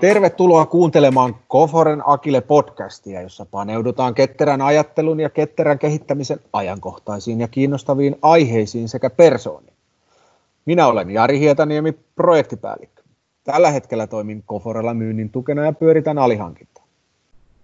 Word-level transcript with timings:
Tervetuloa 0.00 0.66
kuuntelemaan 0.66 1.36
Koforen 1.48 2.02
Akile 2.06 2.40
podcastia, 2.40 3.22
jossa 3.22 3.46
paneudutaan 3.46 4.14
ketterän 4.14 4.62
ajattelun 4.62 5.20
ja 5.20 5.30
ketterän 5.30 5.78
kehittämisen 5.78 6.40
ajankohtaisiin 6.52 7.40
ja 7.40 7.48
kiinnostaviin 7.48 8.16
aiheisiin 8.22 8.88
sekä 8.88 9.10
persooniin. 9.10 9.72
Minä 10.66 10.86
olen 10.86 11.10
Jari 11.10 11.38
Hietaniemi, 11.40 11.92
projektipäällikkö. 12.14 13.02
Tällä 13.44 13.70
hetkellä 13.70 14.06
toimin 14.06 14.42
Koforella 14.46 14.94
myynnin 14.94 15.30
tukena 15.30 15.64
ja 15.64 15.72
pyöritän 15.72 16.18
alihankintaa. 16.18 16.84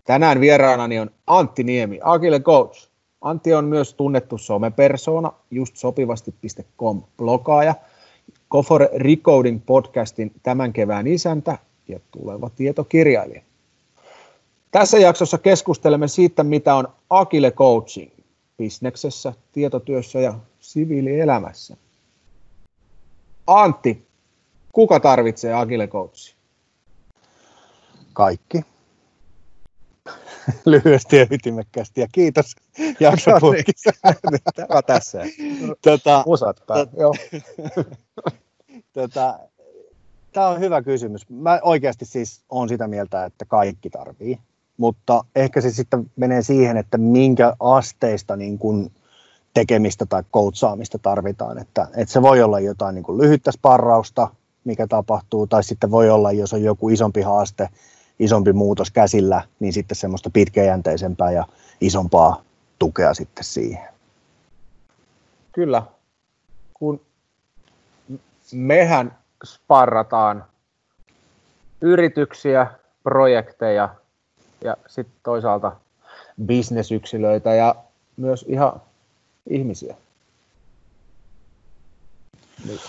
Tänään 0.04 0.40
vieraanani 0.40 1.00
on 1.00 1.11
Antti 1.27 1.64
Niemi, 1.64 2.00
Akile 2.02 2.40
Coach. 2.40 2.91
Antti 3.23 3.54
on 3.54 3.64
myös 3.64 3.95
tunnettu 3.95 4.39
somepersona, 4.39 5.32
just 5.50 5.77
sopivasti.com 5.77 7.02
blogaaja, 7.16 7.75
Kofore 8.48 8.90
Recoding 8.96 9.61
podcastin 9.67 10.32
tämän 10.43 10.72
kevään 10.72 11.07
isäntä 11.07 11.58
ja 11.89 12.00
tuleva 12.11 12.50
tietokirjailija. 12.50 13.43
Tässä 14.71 14.98
jaksossa 14.98 15.39
keskustelemme 15.39 16.08
siitä, 16.08 16.45
mitä 16.45 16.75
on 16.75 16.89
Agile 17.11 17.50
Coaching 17.50 18.11
bisneksessä, 18.58 19.32
tietotyössä 19.53 20.20
ja 20.20 20.34
siviilielämässä. 20.61 21.76
Antti, 23.46 24.07
kuka 24.73 25.00
tarvitsee 25.00 25.54
Agile 25.54 25.89
Coachia? 25.89 26.34
Kaikki. 28.12 28.71
Lyhyesti 30.67 31.17
ja 31.17 31.27
ytimekkäästi 31.31 32.01
ja 32.01 32.06
kiitos 32.12 32.56
jaksoputkissa. 33.01 33.91
Tämä 34.56 34.83
tässä. 34.83 35.19
Tota, 35.83 36.23
Musat 36.27 36.62
päällä. 36.67 36.92
Joo. 36.97 37.15
tota, 38.92 39.39
Tämä 40.33 40.48
on 40.48 40.61
hyvä 40.61 40.83
kysymys. 40.83 41.31
Mä 41.31 41.61
oikeasti 41.62 42.05
siis 42.05 42.43
olen 42.49 42.69
sitä 42.69 42.89
mieltä, 42.89 43.25
että 43.25 43.45
kaikki 43.45 43.91
tarvii, 43.91 44.39
mutta 44.77 45.25
ehkä 45.37 45.61
se 45.61 45.71
sitten 45.71 46.11
menee 46.17 46.43
siihen, 46.43 46.77
että 46.77 46.99
minkä 46.99 47.56
asteista 47.61 48.37
niin 48.37 48.59
kuin 48.59 48.93
tekemistä 49.55 50.06
tai 50.06 50.23
koutsaamista 50.31 50.99
tarvitaan. 50.99 51.59
Että, 51.59 51.89
että 51.97 52.12
se 52.12 52.23
voi 52.23 52.43
olla 52.43 52.61
jotain 52.61 52.95
niin 52.95 53.03
kuin 53.03 53.19
lyhyttä 53.19 53.53
sparrausta, 53.53 54.29
mikä 54.65 54.87
tapahtuu, 54.87 55.47
tai 55.47 55.65
sitten 55.65 55.91
voi 55.91 56.11
olla, 56.11 56.33
jos 56.33 56.53
on 56.53 56.62
joku 56.62 56.89
isompi 56.89 57.23
haaste, 57.23 57.69
isompi 58.19 58.53
muutos 58.53 58.91
käsillä, 58.91 59.43
niin 59.61 59.73
sitten 59.73 59.97
semmoista 59.97 60.31
pitkäjänteisempää 60.31 61.31
ja 61.31 61.45
isompaa 61.81 62.43
tukea 62.79 63.15
sitten 63.15 63.45
siihen. 63.45 63.89
Kyllä, 65.53 65.83
kun 66.75 67.01
mehän 68.53 69.19
sparrataan 69.45 70.45
yrityksiä, 71.81 72.67
projekteja 73.03 73.95
ja 74.65 74.77
sitten 74.87 75.17
toisaalta 75.23 75.77
bisnesyksilöitä 76.47 77.55
ja 77.55 77.75
myös 78.17 78.45
ihan 78.49 78.81
ihmisiä. 79.51 79.97
Niin, 82.67 82.81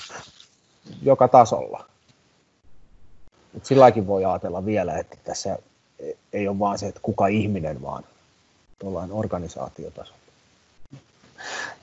joka 1.02 1.28
tasolla. 1.28 1.93
Et 3.58 3.66
silläkin 3.66 4.08
voi 4.08 4.26
ajatella 4.26 4.66
vielä, 4.66 4.98
että 4.98 5.18
tässä 5.24 5.58
ei 6.34 6.48
ole 6.48 6.60
vaan 6.60 6.80
se, 6.80 6.88
että 6.88 7.00
kuka 7.04 7.28
ihminen, 7.28 7.82
vaan 7.82 8.04
tuollainen 8.80 9.16
organisaatiotaso. 9.16 10.14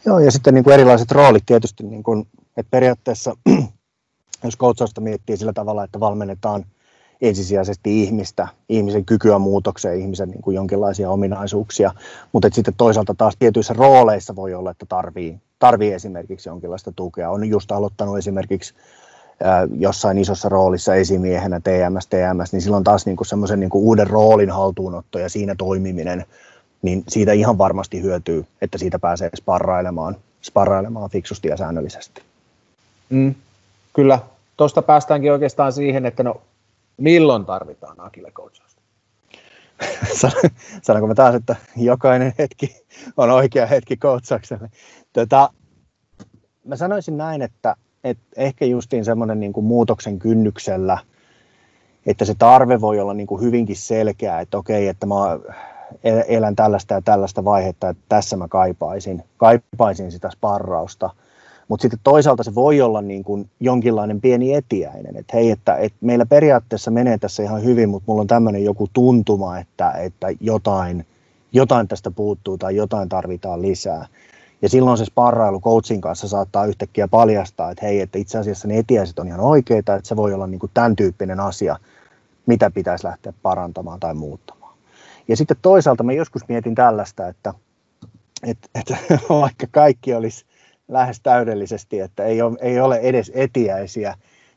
Joo, 0.05 0.19
ja 0.19 0.31
sitten 0.31 0.55
niin 0.55 0.65
kuin 0.65 0.75
erilaiset 0.75 1.11
roolit 1.11 1.43
tietysti, 1.47 1.85
niin 1.85 2.03
kuin, 2.03 2.27
että 2.57 2.71
periaatteessa 2.71 3.37
jos 4.45 4.57
coachausta 4.59 5.01
miettii 5.01 5.37
sillä 5.37 5.53
tavalla, 5.53 5.85
että 5.85 6.01
valmennetaan 6.01 6.65
ensisijaisesti 7.21 8.03
ihmistä, 8.03 8.49
ihmisen 8.69 9.05
kykyä 9.05 9.39
muutokseen, 9.39 10.01
ihmisen 10.01 10.31
niin 10.31 10.43
kuin 10.43 10.55
jonkinlaisia 10.55 11.11
ominaisuuksia, 11.11 11.95
mutta 12.33 12.49
sitten 12.53 12.75
toisaalta 12.77 13.15
taas 13.15 13.37
tietyissä 13.39 13.75
rooleissa 13.75 14.37
voi 14.37 14.55
olla, 14.55 14.71
että 14.71 14.87
tarvii, 14.87 15.39
tarvii 15.59 15.93
esimerkiksi 15.93 16.49
jonkinlaista 16.49 16.93
tukea. 16.93 17.31
On 17.31 17.49
just 17.49 17.73
aloittanut 17.73 18.19
esimerkiksi 18.19 18.75
jossain 19.79 20.19
isossa 20.19 20.49
roolissa 20.49 20.95
esimiehenä 20.95 21.61
TMS, 21.61 22.07
TMS, 22.07 22.53
niin 22.53 22.63
silloin 22.63 22.85
taas 22.85 23.07
niin 23.07 23.17
kuin 23.17 23.27
semmoisen 23.27 23.61
niin 23.61 23.71
kuin 23.71 23.85
uuden 23.85 24.07
roolin 24.07 24.51
haltuunotto 24.51 25.19
ja 25.19 25.29
siinä 25.29 25.55
toimiminen, 25.59 26.25
niin 26.83 27.05
siitä 27.09 27.33
ihan 27.33 27.59
varmasti 27.59 28.03
hyötyy, 28.03 28.47
että 28.63 28.79
siitä 28.79 28.99
pääsee 28.99 29.31
sparrailemaan, 29.37 30.17
sparrailemaan 30.43 31.11
fiksusti 31.11 31.49
ja 31.49 31.57
säännöllisesti. 31.57 32.23
Mm, 33.11 33.35
kyllä, 33.93 34.19
tuosta 34.57 34.83
päästäänkin 34.83 35.33
oikeastaan 35.33 35.73
siihen, 35.73 36.07
että 36.07 36.23
no 36.23 36.41
milloin 36.97 37.45
tarvitaan 37.45 38.01
agile 38.01 38.31
coachausta? 38.31 38.83
Sanonko 40.83 41.07
mä 41.07 41.15
taas, 41.15 41.35
että 41.35 41.57
jokainen 41.77 42.33
hetki 42.39 42.85
on 43.17 43.31
oikea 43.31 43.67
hetki 43.67 43.97
coachaukselle. 43.97 44.71
Tota, 45.13 45.51
mä 46.65 46.77
sanoisin 46.77 47.17
näin, 47.17 47.43
että, 47.43 47.77
että 48.05 48.23
ehkä 48.37 48.65
justiin 48.65 49.05
semmoinen 49.05 49.41
niin 49.41 49.53
kuin 49.53 49.67
muutoksen 49.67 50.19
kynnyksellä, 50.19 50.99
että 52.07 52.25
se 52.25 52.35
tarve 52.39 52.81
voi 52.81 53.01
olla 53.01 53.15
niin 53.15 53.27
kuin 53.27 53.43
hyvinkin 53.43 53.77
selkeä, 53.77 54.41
että 54.41 54.59
okei, 54.59 54.89
että 54.89 55.07
mä 55.07 55.15
elän 56.29 56.57
tällaista 56.57 56.95
ja 56.95 57.03
tällaista 57.03 57.45
vaihetta, 57.45 57.89
että 57.89 58.03
tässä 58.09 58.37
mä 58.37 58.49
kaipaisin, 58.49 59.25
kaipaisin 59.37 60.13
sitä 60.13 60.31
sparrausta– 60.31 61.11
mutta 61.71 61.83
sitten 61.83 62.01
toisaalta 62.05 62.43
se 62.43 62.55
voi 62.55 62.81
olla 62.81 63.03
niin 63.03 63.25
kuin 63.25 63.51
jonkinlainen 63.61 64.21
pieni 64.21 64.55
etiäinen, 64.55 65.17
että 65.17 65.37
hei, 65.37 65.51
että, 65.51 65.77
että 65.77 65.99
meillä 66.01 66.27
periaatteessa 66.27 66.91
menee 66.91 67.19
tässä 67.19 67.43
ihan 67.43 67.65
hyvin, 67.65 67.89
mutta 67.89 68.05
mulla 68.07 68.21
on 68.21 68.27
tämmöinen 68.27 68.65
joku 68.65 68.89
tuntuma, 68.93 69.59
että, 69.59 69.91
että 69.91 70.27
jotain, 70.41 71.07
jotain 71.53 71.89
tästä 71.89 72.11
puuttuu 72.11 72.59
tai 72.59 72.77
jotain 72.77 73.09
tarvitaan 73.09 73.63
lisää. 73.63 74.07
Ja 74.63 74.69
silloin 74.69 74.99
se 74.99 75.05
sparrailu 75.05 75.61
coachin 75.61 76.01
kanssa 76.01 76.29
saattaa 76.29 76.67
yhtäkkiä 76.67 77.09
paljastaa, 77.09 77.71
että 77.71 77.87
hei, 77.87 78.01
että 78.01 78.19
itse 78.19 78.39
asiassa 78.39 78.69
ne 78.69 78.79
etiäiset 78.79 79.19
on 79.19 79.29
ihan 79.29 79.41
oikeita, 79.41 79.95
että 79.95 80.09
se 80.09 80.17
voi 80.17 80.35
olla 80.35 80.47
niin 80.47 80.59
kuin 80.59 80.71
tämän 80.75 80.97
tyyppinen 80.97 81.41
asia, 81.41 81.77
mitä 82.47 82.71
pitäisi 82.71 83.05
lähteä 83.05 83.33
parantamaan 83.43 84.01
tai 84.01 84.15
muuttamaan. 84.15 84.77
Ja 85.29 85.37
sitten 85.37 85.57
toisaalta 85.63 86.03
mä 86.03 86.13
joskus 86.13 86.49
mietin 86.49 86.75
tällaista, 86.75 87.29
että, 87.29 87.55
että, 88.43 88.69
että 88.75 88.99
vaikka 89.31 89.67
kaikki 89.71 90.15
olisi 90.15 90.45
lähes 90.89 91.21
täydellisesti, 91.21 92.01
että 92.01 92.25
ei 92.25 92.43
ole, 92.43 92.59
ei 92.61 92.81
ole 92.81 92.97
edes 92.97 93.33
etiäisiä, 93.35 94.15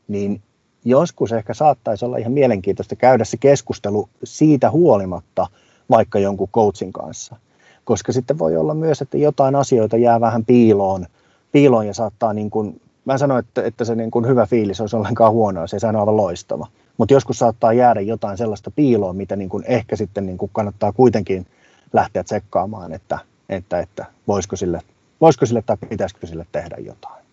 niin 0.08 0.42
joskus 0.84 1.32
ehkä 1.32 1.54
saattaisi 1.54 2.04
olla 2.04 2.16
ihan 2.16 2.32
mielenkiintoista 2.32 2.96
käydä 2.96 3.24
se 3.24 3.36
keskustelu 3.36 4.08
siitä 4.24 4.70
huolimatta 4.70 5.46
vaikka 5.90 6.18
jonkun 6.18 6.48
coachin 6.48 6.92
kanssa. 6.92 7.36
Koska 7.84 8.12
sitten 8.12 8.38
voi 8.38 8.56
olla 8.56 8.74
myös, 8.74 9.02
että 9.02 9.18
jotain 9.18 9.54
asioita 9.54 9.96
jää 9.96 10.20
vähän 10.20 10.44
piiloon, 10.44 11.06
piiloon 11.52 11.86
ja 11.86 11.94
saattaa 11.94 12.32
niin 12.32 12.50
kuin, 12.50 12.80
mä 13.04 13.12
en 13.12 13.18
sano, 13.18 13.38
että, 13.38 13.62
että 13.62 13.84
se 13.84 13.94
niin 13.94 14.10
kuin 14.10 14.26
hyvä 14.26 14.46
fiilis 14.46 14.80
olisi 14.80 14.96
ollenkaan 14.96 15.32
huono, 15.32 15.66
se 15.66 15.86
on 15.86 15.96
aivan 15.96 16.16
loistava. 16.16 16.66
Mutta 16.96 17.14
joskus 17.14 17.38
saattaa 17.38 17.72
jäädä 17.72 18.00
jotain 18.00 18.38
sellaista 18.38 18.70
piiloa, 18.70 19.12
mitä 19.12 19.36
niin 19.36 19.48
kuin 19.48 19.64
ehkä 19.66 19.96
sitten 19.96 20.26
niin 20.26 20.38
kuin 20.38 20.50
kannattaa 20.54 20.92
kuitenkin 20.92 21.46
lähteä 21.92 22.24
tsekkaamaan, 22.24 22.92
että, 22.92 23.18
että, 23.48 23.80
että 23.80 24.04
voisiko 24.28 24.56
sille 24.56 24.80
voisiko 25.20 25.46
sille 25.46 25.62
tai 25.62 25.76
pitäisikö 25.76 26.26
sille 26.26 26.46
tehdä 26.52 26.76
jotain. 26.78 27.24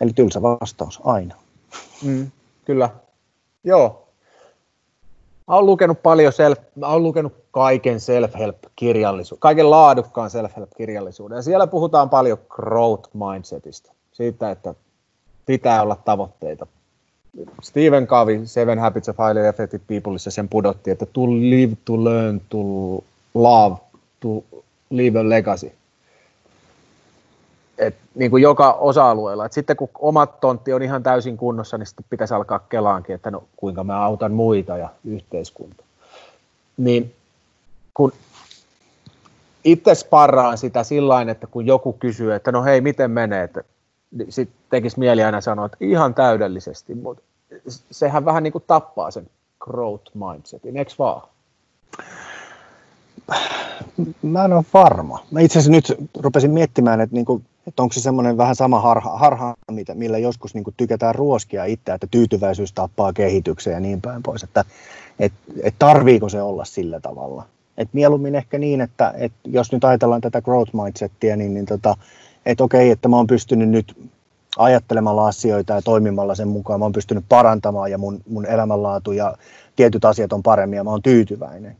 Eli 0.00 0.12
tylsä 0.12 0.42
vastaus 0.42 1.00
aina. 1.04 1.34
Mm, 2.02 2.30
kyllä. 2.64 2.90
Joo. 3.64 4.01
Mä 5.52 5.56
oon 5.56 5.66
lukenut 5.66 6.02
paljon 6.02 6.32
self, 6.32 6.58
mä 6.74 6.86
oon 6.86 7.02
lukenut 7.02 7.32
kaiken 7.50 8.00
self-help-kirjallisuuden, 8.00 9.40
kaiken 9.40 9.70
laadukkaan 9.70 10.30
self-help-kirjallisuuden. 10.30 11.36
Ja 11.36 11.42
siellä 11.42 11.66
puhutaan 11.66 12.10
paljon 12.10 12.38
growth 12.48 13.10
mindsetista, 13.14 13.92
siitä, 14.12 14.50
että 14.50 14.74
pitää 15.46 15.82
olla 15.82 15.96
tavoitteita. 15.96 16.66
Stephen 17.62 18.06
Covey, 18.06 18.46
Seven 18.46 18.78
Habits 18.78 19.08
of 19.08 19.16
Highly 19.18 19.46
Effective 19.46 19.84
People, 19.86 20.18
sen 20.18 20.48
pudotti, 20.48 20.90
että 20.90 21.06
to 21.06 21.26
live, 21.30 21.76
to 21.84 22.04
learn, 22.04 22.40
to 22.48 22.58
love, 23.34 23.76
to 24.20 24.44
leave 24.90 25.20
a 25.20 25.28
legacy 25.28 25.72
et, 27.86 27.94
niin 28.14 28.30
kuin 28.30 28.42
joka 28.42 28.72
osa-alueella. 28.72 29.46
Et 29.46 29.52
sitten 29.52 29.76
kun 29.76 29.88
omat 29.98 30.40
tontti 30.40 30.72
on 30.72 30.82
ihan 30.82 31.02
täysin 31.02 31.36
kunnossa, 31.36 31.78
niin 31.78 31.86
sitten 31.86 32.06
pitäisi 32.10 32.34
alkaa 32.34 32.58
kelaankin, 32.58 33.14
että 33.14 33.30
no, 33.30 33.44
kuinka 33.56 33.84
mä 33.84 34.04
autan 34.04 34.32
muita 34.32 34.76
ja 34.76 34.88
yhteiskunta. 35.04 35.84
Niin 36.76 37.14
kun 37.94 38.12
itse 39.64 39.94
sparraan 39.94 40.58
sitä 40.58 40.84
sillä 40.84 41.22
että 41.22 41.46
kun 41.46 41.66
joku 41.66 41.92
kysyy, 41.92 42.34
että 42.34 42.52
no 42.52 42.64
hei, 42.64 42.80
miten 42.80 43.10
menee, 43.10 43.42
että 43.42 43.64
niin 44.10 44.32
sitten 44.32 44.56
tekisi 44.70 44.98
mieli 44.98 45.22
aina 45.22 45.40
sanoa, 45.40 45.66
että 45.66 45.76
ihan 45.80 46.14
täydellisesti, 46.14 46.94
mutta 46.94 47.22
sehän 47.90 48.24
vähän 48.24 48.42
niin 48.42 48.52
kuin 48.52 48.64
tappaa 48.66 49.10
sen 49.10 49.26
growth 49.60 50.12
mindsetin, 50.14 50.76
eikö 50.76 50.92
vaan? 50.98 51.28
Mä 54.22 54.44
en 54.44 54.52
ole 54.52 54.64
varma. 54.74 55.26
Mä 55.30 55.40
itse 55.40 55.58
asiassa 55.58 55.72
nyt 55.72 56.10
rupesin 56.18 56.50
miettimään, 56.50 57.00
että 57.00 57.14
niin 57.14 57.24
kuin 57.24 57.44
että 57.66 57.82
onko 57.82 57.92
se 57.92 58.00
semmoinen 58.00 58.36
vähän 58.36 58.56
sama 58.56 58.80
harha, 58.80 59.18
harha 59.18 59.54
millä 59.94 60.18
joskus 60.18 60.54
niin 60.54 60.64
tykätään 60.76 61.14
ruoskia 61.14 61.64
itseä, 61.64 61.94
että 61.94 62.06
tyytyväisyys 62.10 62.72
tappaa 62.72 63.12
kehityksen 63.12 63.72
ja 63.72 63.80
niin 63.80 64.00
päin 64.00 64.22
pois, 64.22 64.42
että 64.42 64.64
et, 65.18 65.32
et 65.62 65.74
tarviiko 65.78 66.28
se 66.28 66.42
olla 66.42 66.64
sillä 66.64 67.00
tavalla. 67.00 67.46
Et 67.78 67.88
mieluummin 67.92 68.34
ehkä 68.34 68.58
niin, 68.58 68.80
että 68.80 69.14
et 69.16 69.32
jos 69.44 69.72
nyt 69.72 69.84
ajatellaan 69.84 70.20
tätä 70.20 70.42
growth 70.42 70.74
mindsettiä, 70.74 71.36
niin, 71.36 71.54
niin 71.54 71.66
tota, 71.66 71.96
että 72.46 72.64
okei, 72.64 72.90
että 72.90 73.08
mä 73.08 73.16
oon 73.16 73.26
pystynyt 73.26 73.68
nyt 73.68 73.96
ajattelemalla 74.58 75.26
asioita 75.26 75.72
ja 75.72 75.82
toimimalla 75.82 76.34
sen 76.34 76.48
mukaan, 76.48 76.80
mä 76.80 76.84
oon 76.84 76.92
pystynyt 76.92 77.24
parantamaan 77.28 77.90
ja 77.90 77.98
mun, 77.98 78.20
mun 78.28 78.46
elämänlaatu 78.46 79.12
ja 79.12 79.36
tietyt 79.76 80.04
asiat 80.04 80.32
on 80.32 80.42
paremmin 80.42 80.76
ja 80.76 80.84
mä 80.84 80.90
oon 80.90 81.02
tyytyväinen 81.02 81.76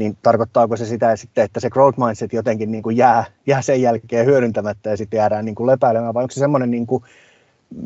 niin 0.00 0.16
tarkoittaako 0.22 0.76
se 0.76 0.86
sitä 0.86 1.16
sitten, 1.16 1.44
että 1.44 1.60
se 1.60 1.70
growth 1.70 1.98
mindset 1.98 2.32
jotenkin 2.32 2.72
niin 2.72 2.82
kuin 2.82 2.96
jää, 2.96 3.24
jää 3.46 3.62
sen 3.62 3.82
jälkeen 3.82 4.26
hyödyntämättä 4.26 4.90
ja 4.90 4.96
sitten 4.96 5.18
jäädään 5.18 5.44
niin 5.44 5.54
kuin 5.54 5.66
lepäilemään, 5.66 6.14
vai 6.14 6.22
onko 6.22 6.32
se 6.32 6.38
semmoinen 6.38 6.70
niin 6.70 6.86
kuin 6.86 7.04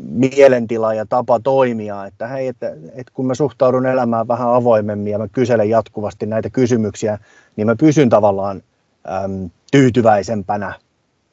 mielentila 0.09 0.93
ja 0.93 1.05
tapa 1.05 1.39
toimia, 1.39 2.05
että 2.05 2.27
hei, 2.27 2.47
että, 2.47 2.67
että 2.69 3.11
kun 3.13 3.27
mä 3.27 3.35
suhtaudun 3.35 3.85
elämään 3.85 4.27
vähän 4.27 4.53
avoimemmin 4.53 5.11
ja 5.11 5.17
mä 5.17 5.27
kyselen 5.27 5.69
jatkuvasti 5.69 6.25
näitä 6.25 6.49
kysymyksiä, 6.49 7.19
niin 7.55 7.67
mä 7.67 7.75
pysyn 7.75 8.09
tavallaan 8.09 8.63
äm, 9.23 9.49
tyytyväisempänä 9.71 10.73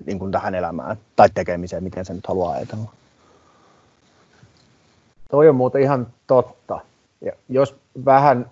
niin 0.06 0.19
kuin 0.19 0.32
tähän 0.32 0.55
elämään 0.55 0.96
tai 1.17 1.29
tekemiseen, 1.34 1.84
miten 1.84 2.05
se 2.05 2.14
nyt 2.14 2.26
haluaa 2.26 2.52
ajatella. 2.52 2.93
Toi 5.31 5.49
on 5.49 5.56
muuten 5.56 5.82
ihan 5.82 6.06
totta. 6.26 6.81
Ja 7.20 7.32
jos 7.49 7.76
vähän 8.05 8.46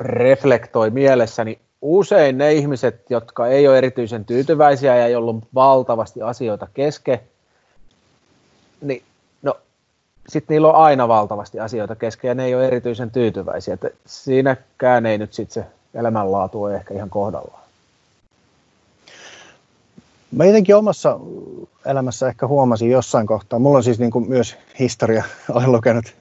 reflektoi 0.00 0.90
mielessäni 0.90 1.58
usein 1.82 2.38
ne 2.38 2.52
ihmiset, 2.52 3.10
jotka 3.10 3.46
ei 3.46 3.68
ole 3.68 3.78
erityisen 3.78 4.24
tyytyväisiä 4.24 4.96
ja 4.96 5.08
joilla 5.08 5.30
on 5.30 5.42
valtavasti 5.54 6.22
asioita 6.22 6.68
kesken, 6.74 7.20
niin 8.80 9.02
no, 9.42 9.56
sitten 10.28 10.54
niillä 10.54 10.68
on 10.68 10.74
aina 10.74 11.08
valtavasti 11.08 11.60
asioita 11.60 11.96
kesken 11.96 12.28
ja 12.28 12.34
ne 12.34 12.44
ei 12.44 12.54
ole 12.54 12.66
erityisen 12.66 13.10
tyytyväisiä. 13.10 13.74
Että 13.74 13.90
siinäkään 14.06 15.06
ei 15.06 15.18
nyt 15.18 15.32
sitten 15.32 15.64
se 15.64 15.70
elämänlaatu 15.94 16.62
ole 16.62 16.76
ehkä 16.76 16.94
ihan 16.94 17.10
kohdallaan. 17.10 17.60
Mä 20.30 20.44
jotenkin 20.44 20.76
omassa 20.76 21.20
elämässä 21.86 22.28
ehkä 22.28 22.46
huomasin 22.46 22.90
jossain 22.90 23.26
kohtaa, 23.26 23.58
mulla 23.58 23.76
on 23.76 23.84
siis 23.84 23.98
niin 23.98 24.10
kuin 24.10 24.28
myös 24.28 24.56
historia, 24.78 25.24
olen 25.54 25.72
lukenut 25.72 26.14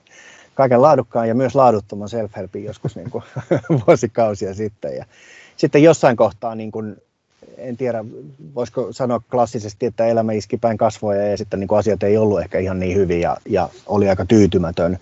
kaiken 0.59 0.81
laadukkaan 0.81 1.27
ja 1.27 1.35
myös 1.35 1.55
laaduttoman 1.55 2.09
self-helpin 2.09 2.65
joskus 2.65 2.95
niin 2.95 3.09
kuin, 3.09 3.23
vuosikausia 3.87 4.53
sitten. 4.53 4.95
Ja 4.95 5.05
sitten 5.57 5.83
jossain 5.83 6.17
kohtaa, 6.17 6.55
niin 6.55 6.71
kuin, 6.71 6.97
en 7.57 7.77
tiedä, 7.77 8.05
voisiko 8.55 8.87
sanoa 8.91 9.21
klassisesti, 9.31 9.85
että 9.85 10.05
elämä 10.05 10.31
iski 10.31 10.57
päin 10.57 10.77
kasvoja 10.77 11.27
ja 11.27 11.37
sitten 11.37 11.59
niin 11.59 11.67
kuin 11.67 11.79
asiat 11.79 12.03
ei 12.03 12.17
ollut 12.17 12.41
ehkä 12.41 12.59
ihan 12.59 12.79
niin 12.79 12.97
hyvin 12.97 13.21
ja, 13.21 13.37
ja 13.49 13.69
oli 13.87 14.09
aika 14.09 14.25
tyytymätön. 14.25 14.97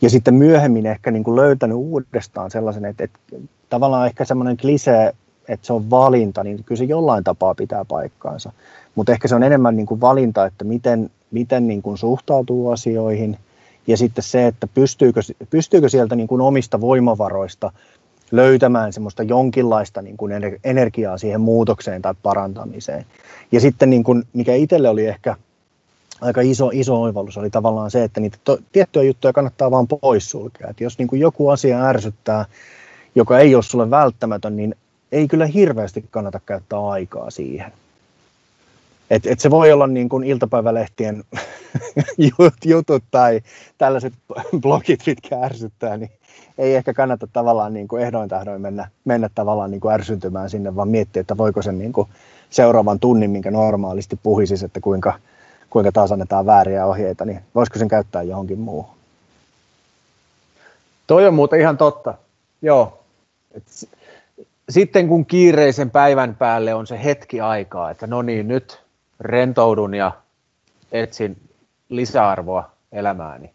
Ja 0.00 0.10
sitten 0.10 0.34
myöhemmin 0.34 0.86
ehkä 0.86 1.10
niin 1.10 1.24
kuin 1.24 1.36
löytänyt 1.36 1.76
uudestaan 1.76 2.50
sellaisen, 2.50 2.84
että, 2.84 3.04
että 3.04 3.18
tavallaan 3.68 4.06
ehkä 4.06 4.24
semmoinen 4.24 4.56
klisee, 4.56 5.14
että 5.48 5.66
se 5.66 5.72
on 5.72 5.90
valinta, 5.90 6.44
niin 6.44 6.64
kyllä 6.64 6.78
se 6.78 6.84
jollain 6.84 7.24
tapaa 7.24 7.54
pitää 7.54 7.84
paikkaansa. 7.84 8.52
Mutta 8.94 9.12
ehkä 9.12 9.28
se 9.28 9.34
on 9.34 9.42
enemmän 9.42 9.76
niin 9.76 9.86
kuin 9.86 10.00
valinta, 10.00 10.46
että 10.46 10.64
miten, 10.64 11.10
miten 11.30 11.66
niin 11.66 11.82
kuin 11.82 11.98
suhtautuu 11.98 12.70
asioihin– 12.70 13.38
ja 13.86 13.96
sitten 13.96 14.24
se, 14.24 14.46
että 14.46 14.66
pystyykö, 14.66 15.20
pystyykö 15.50 15.88
sieltä 15.88 16.16
niin 16.16 16.28
kuin 16.28 16.40
omista 16.40 16.80
voimavaroista 16.80 17.72
löytämään 18.30 18.92
semmoista 18.92 19.22
jonkinlaista 19.22 20.02
niin 20.02 20.16
kuin 20.16 20.32
energiaa 20.64 21.18
siihen 21.18 21.40
muutokseen 21.40 22.02
tai 22.02 22.14
parantamiseen. 22.22 23.06
Ja 23.52 23.60
sitten 23.60 23.90
niin 23.90 24.04
kuin, 24.04 24.22
mikä 24.32 24.54
itselle 24.54 24.88
oli 24.88 25.06
ehkä 25.06 25.36
aika 26.20 26.40
iso, 26.40 26.70
iso 26.72 27.02
oivallus 27.02 27.38
oli 27.38 27.50
tavallaan 27.50 27.90
se, 27.90 28.04
että 28.04 28.20
niitä 28.20 28.38
to, 28.44 28.58
tiettyjä 28.72 29.02
juttuja 29.02 29.32
kannattaa 29.32 29.70
vaan 29.70 29.86
poissulkea. 29.88 30.68
Että 30.70 30.84
jos 30.84 30.98
niin 30.98 31.08
kuin 31.08 31.20
joku 31.20 31.48
asia 31.48 31.84
ärsyttää, 31.84 32.44
joka 33.14 33.38
ei 33.38 33.54
ole 33.54 33.62
sulle 33.62 33.90
välttämätön, 33.90 34.56
niin 34.56 34.74
ei 35.12 35.28
kyllä 35.28 35.46
hirveästi 35.46 36.04
kannata 36.10 36.40
käyttää 36.46 36.88
aikaa 36.88 37.30
siihen. 37.30 37.72
Et, 39.10 39.26
et 39.26 39.40
se 39.40 39.50
voi 39.50 39.72
olla 39.72 39.86
niin 39.86 40.08
kuin 40.08 40.24
iltapäivälehtien 40.24 41.24
jutut 42.64 43.04
tai 43.10 43.40
tällaiset 43.78 44.12
blogit, 44.62 45.00
mitkä 45.06 45.40
ärsyttää, 45.42 45.96
niin 45.96 46.10
ei 46.58 46.74
ehkä 46.74 46.94
kannata 46.94 47.26
tavallaan 47.32 47.74
niin 47.74 47.88
kuin 47.88 48.02
ehdoin 48.02 48.28
tahdoin 48.28 48.60
mennä, 48.60 48.88
mennä 49.04 49.30
tavallaan 49.34 49.70
niin 49.70 49.80
kuin 49.80 49.94
ärsyntymään 49.94 50.50
sinne, 50.50 50.76
vaan 50.76 50.88
miettiä, 50.88 51.20
että 51.20 51.36
voiko 51.36 51.62
sen 51.62 51.78
niin 51.78 51.92
kuin 51.92 52.08
seuraavan 52.50 53.00
tunnin, 53.00 53.30
minkä 53.30 53.50
normaalisti 53.50 54.18
puhisis, 54.22 54.62
että 54.62 54.80
kuinka, 54.80 55.14
kuinka 55.70 55.92
taas 55.92 56.12
annetaan 56.12 56.46
vääriä 56.46 56.86
ohjeita, 56.86 57.24
niin 57.24 57.40
voisiko 57.54 57.78
sen 57.78 57.88
käyttää 57.88 58.22
johonkin 58.22 58.58
muuhun. 58.58 58.96
Toi 61.06 61.26
on 61.26 61.34
muuten 61.34 61.60
ihan 61.60 61.78
totta. 61.78 62.14
Joo. 62.62 62.98
Et 63.54 63.62
sitten 64.68 65.08
kun 65.08 65.26
kiireisen 65.26 65.90
päivän 65.90 66.34
päälle 66.34 66.74
on 66.74 66.86
se 66.86 67.04
hetki 67.04 67.40
aikaa, 67.40 67.90
että 67.90 68.06
no 68.06 68.22
niin, 68.22 68.48
nyt 68.48 68.85
rentoudun 69.20 69.94
ja 69.94 70.12
etsin 70.92 71.48
lisäarvoa 71.88 72.70
elämääni. 72.92 73.50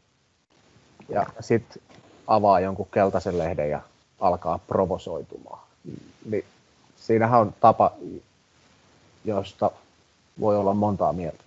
Ja 1.09 1.25
sitten 1.39 1.81
avaa 2.27 2.59
jonkun 2.59 2.87
keltaisen 2.93 3.37
lehden 3.37 3.69
ja 3.69 3.81
alkaa 4.19 4.57
provosoitumaan. 4.57 5.59
Niin 6.29 6.45
siinähän 6.95 7.41
on 7.41 7.53
tapa, 7.59 7.91
josta 9.25 9.71
voi 10.39 10.57
olla 10.57 10.73
montaa 10.73 11.13
mieltä. 11.13 11.43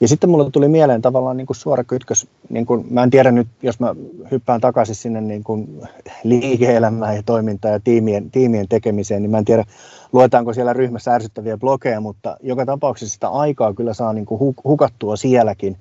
Ja 0.00 0.08
sitten 0.08 0.30
mulle 0.30 0.50
tuli 0.50 0.68
mieleen 0.68 1.02
tavallaan 1.02 1.36
niin 1.36 1.46
kuin 1.46 1.56
suora 1.56 1.84
kytkös, 1.84 2.26
niin 2.48 2.66
kuin, 2.66 2.86
mä 2.90 3.02
en 3.02 3.10
tiedä 3.10 3.30
nyt, 3.30 3.48
jos 3.62 3.80
mä 3.80 3.94
hyppään 4.30 4.60
takaisin 4.60 4.94
sinne 4.94 5.20
niin 5.20 5.44
kuin 5.44 5.80
liike-elämään 6.24 7.16
ja 7.16 7.22
toimintaan 7.22 7.74
ja 7.74 7.80
tiimien, 7.80 8.30
tiimien 8.30 8.68
tekemiseen, 8.68 9.22
niin 9.22 9.30
mä 9.30 9.38
en 9.38 9.44
tiedä, 9.44 9.64
luetaanko 10.12 10.52
siellä 10.52 10.72
ryhmässä 10.72 11.14
ärsyttäviä 11.14 11.56
blogeja, 11.56 12.00
mutta 12.00 12.36
joka 12.42 12.66
tapauksessa 12.66 13.14
sitä 13.14 13.28
aikaa 13.28 13.74
kyllä 13.74 13.94
saa 13.94 14.12
niin 14.12 14.26
kuin 14.26 14.56
hukattua 14.64 15.16
sielläkin 15.16 15.76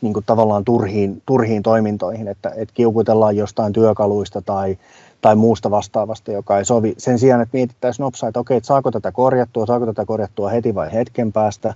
niin 0.00 0.12
kuin 0.12 0.24
tavallaan 0.26 0.64
turhiin, 0.64 1.22
turhiin 1.26 1.62
toimintoihin, 1.62 2.28
että, 2.28 2.52
että 2.56 2.74
kiukutellaan 2.74 3.36
jostain 3.36 3.72
työkaluista 3.72 4.42
tai, 4.42 4.78
tai 5.20 5.36
muusta 5.36 5.70
vastaavasta, 5.70 6.32
joka 6.32 6.58
ei 6.58 6.64
sovi. 6.64 6.94
Sen 6.98 7.18
sijaan, 7.18 7.42
että 7.42 7.56
mietittäisiin 7.56 8.04
nopsaa, 8.04 8.28
että 8.28 8.40
okei, 8.40 8.56
että 8.56 8.66
saako 8.66 8.90
tätä 8.90 9.12
korjattua, 9.12 9.66
saako 9.66 9.86
tätä 9.86 10.04
korjattua 10.04 10.48
heti 10.48 10.74
vai 10.74 10.92
hetken 10.92 11.32
päästä, 11.32 11.74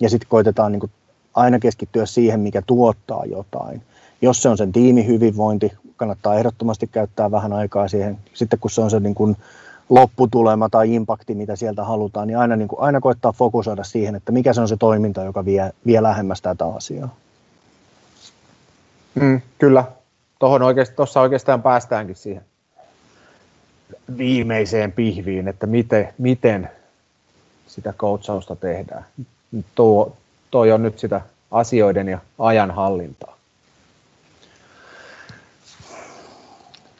ja 0.00 0.10
sitten 0.10 0.28
koitetaan 0.28 0.72
niin 0.72 0.90
aina 1.34 1.58
keskittyä 1.58 2.06
siihen, 2.06 2.40
mikä 2.40 2.62
tuottaa 2.62 3.24
jotain. 3.24 3.82
Jos 4.22 4.42
se 4.42 4.48
on 4.48 4.56
sen 4.56 4.72
tiimihyvinvointi, 4.72 5.72
kannattaa 5.96 6.34
ehdottomasti 6.34 6.86
käyttää 6.86 7.30
vähän 7.30 7.52
aikaa 7.52 7.88
siihen. 7.88 8.18
Sitten 8.34 8.58
kun 8.58 8.70
se 8.70 8.80
on 8.80 8.90
se 8.90 9.00
niin 9.00 9.14
kuin 9.14 9.36
lopputulema 9.88 10.68
tai 10.68 10.94
impakti, 10.94 11.34
mitä 11.34 11.56
sieltä 11.56 11.84
halutaan, 11.84 12.28
niin 12.28 12.38
aina, 12.38 12.56
niin 12.56 12.68
kuin, 12.68 12.80
aina 12.80 13.00
koittaa 13.00 13.32
fokusoida 13.32 13.84
siihen, 13.84 14.14
että 14.14 14.32
mikä 14.32 14.52
se 14.52 14.60
on 14.60 14.68
se 14.68 14.76
toiminta, 14.76 15.24
joka 15.24 15.44
vie, 15.44 15.72
vie 15.86 16.02
lähemmäs 16.02 16.42
tätä 16.42 16.64
asiaa. 16.66 17.14
Mm, 19.14 19.40
kyllä. 19.58 19.84
Tuossa 20.38 20.64
oikeastaan, 20.64 21.22
oikeastaan 21.22 21.62
päästäänkin 21.62 22.16
siihen 22.16 22.44
viimeiseen 24.16 24.92
pihviin, 24.92 25.48
että 25.48 25.66
miten, 25.66 26.08
miten 26.18 26.70
sitä 27.66 27.92
coachausta 27.92 28.56
tehdään 28.56 29.04
tuo, 29.74 30.16
toi 30.50 30.72
on 30.72 30.82
nyt 30.82 30.98
sitä 30.98 31.20
asioiden 31.50 32.08
ja 32.08 32.18
ajan 32.38 32.70
hallintaa. 32.70 33.36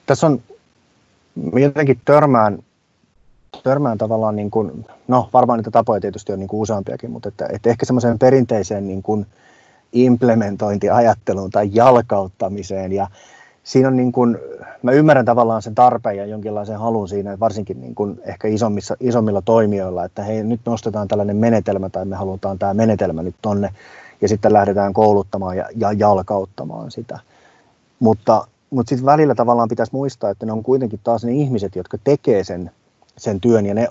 Tässä 0.07 0.27
on, 0.27 0.43
jotenkin 1.53 2.01
törmään, 2.05 2.59
törmään 3.63 3.99
tavallaan, 3.99 4.37
niin 4.37 4.51
kuin, 4.51 4.87
no 5.09 5.29
varmaan 5.33 5.59
niitä 5.59 5.71
tapoja 5.71 6.01
tietysti 6.01 6.33
on 6.33 6.39
niin 6.39 6.49
kuin 6.49 6.61
useampiakin, 6.61 7.11
mutta 7.11 7.29
että, 7.29 7.49
että 7.53 7.71
ehkä 7.71 7.87
semmoiseen 7.87 8.19
perinteiseen 8.19 8.87
niin 8.87 9.03
kuin 9.03 9.27
implementointiajatteluun 9.93 11.51
tai 11.51 11.71
jalkauttamiseen 11.73 12.93
ja 12.93 13.11
siinä 13.65 13.89
on 13.89 13.97
niin 13.97 14.13
kuin, 14.13 14.39
mä 14.83 14.93
ymmärrän 14.93 15.25
tavallaan 15.25 15.63
sen 15.63 15.75
tarpeen 15.75 16.17
ja 16.17 16.27
jonkinlaisen 16.27 16.79
halun 16.79 17.09
siinä, 17.09 17.41
varsinkin 17.41 17.81
niin 17.81 17.95
kuin 17.95 18.21
ehkä 18.25 18.49
isommissa, 18.49 18.97
isommilla 19.01 19.43
toimijoilla, 19.43 20.05
että 20.05 20.23
hei 20.23 20.45
nyt 20.45 20.61
nostetaan 20.65 21.09
tällainen 21.09 21.37
menetelmä 21.37 21.89
tai 21.89 22.05
me 22.05 22.17
halutaan 22.17 22.59
tämä 22.59 22.75
menetelmä 22.75 23.23
nyt 23.23 23.35
tonne 23.43 23.71
ja 24.21 24.29
sitten 24.29 24.53
lähdetään 24.53 24.93
kouluttamaan 24.93 25.57
ja, 25.57 25.69
ja 25.77 25.93
jalkauttamaan 25.93 26.91
sitä. 26.91 27.19
Mutta, 28.01 28.47
mutta 28.71 28.89
sitten 28.91 29.07
välillä 29.07 29.35
tavallaan 29.35 29.69
pitäisi 29.69 29.93
muistaa, 29.93 30.31
että 30.31 30.47
ne 30.47 30.53
on 30.53 30.63
kuitenkin 30.63 31.01
taas 31.05 31.25
ne 31.25 31.33
ihmiset, 31.33 31.77
jotka 31.77 31.99
tekee 32.05 32.45
sen, 32.45 32.71
sen 33.17 33.41
työn 33.41 33.67
ja 33.67 33.75
ne 33.75 33.89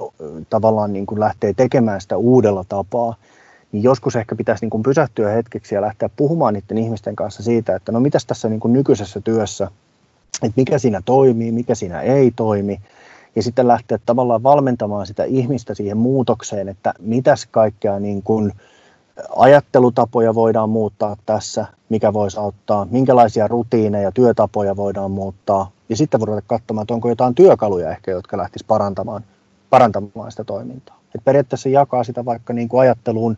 tavallaan 0.50 0.94
niin 0.94 1.06
kuin 1.06 1.20
lähtee 1.20 1.54
tekemään 1.54 2.02
sitä 2.02 2.18
uudella 2.18 2.66
tapaa 2.70 3.16
niin 3.72 3.84
joskus 3.84 4.16
ehkä 4.16 4.36
pitäisi 4.36 4.64
niin 4.64 4.70
kuin 4.70 4.84
pysähtyä 4.84 5.32
hetkeksi 5.32 5.76
ja 5.76 5.82
lähteä 5.82 6.10
puhumaan 6.16 6.54
niiden 6.54 6.78
ihmisten 6.78 7.16
kanssa 7.16 7.44
siitä, 7.44 7.76
että 7.76 7.92
no 7.92 8.00
mitäs 8.00 8.26
tässä 8.26 8.50
niin 8.50 8.60
kuin 8.60 8.74
nykyisessä 8.74 9.22
työssä, 9.22 9.72
että 10.44 10.54
mikä 10.62 10.80
siinä 10.80 11.02
toimii, 11.06 11.52
mikä 11.52 11.76
siinä 11.76 12.02
ei 12.02 12.32
toimi, 12.36 12.82
ja 13.36 13.44
sitten 13.44 13.68
lähteä 13.68 14.00
tavallaan 14.06 14.44
valmentamaan 14.44 15.08
sitä 15.08 15.24
ihmistä 15.24 15.74
siihen 15.74 15.98
muutokseen, 15.98 16.70
että 16.70 16.94
mitäs 17.00 17.48
kaikkea 17.52 18.00
niin 18.00 18.24
kuin, 18.24 18.54
ajattelutapoja 19.36 20.36
voidaan 20.36 20.70
muuttaa 20.70 21.18
tässä, 21.26 21.66
mikä 21.90 22.14
voisi 22.14 22.40
auttaa, 22.40 22.88
minkälaisia 22.92 23.48
rutiineja, 23.48 24.12
työtapoja 24.12 24.76
voidaan 24.76 25.12
muuttaa, 25.12 25.72
ja 25.90 25.96
sitten 25.96 26.20
voidaan 26.20 26.42
katsomaan, 26.48 26.84
että 26.84 26.94
onko 26.94 27.10
jotain 27.10 27.36
työkaluja 27.36 27.92
ehkä, 27.92 28.12
jotka 28.12 28.38
lähtisivät 28.38 28.68
parantamaan, 28.68 29.24
parantamaan 29.70 30.32
sitä 30.32 30.44
toimintaa. 30.44 31.00
Et 31.16 31.24
periaatteessa 31.24 31.70
jakaa 31.70 32.04
sitä 32.04 32.26
vaikka 32.26 32.54
niin 32.54 32.70
kuin 32.70 32.82
ajatteluun, 32.82 33.38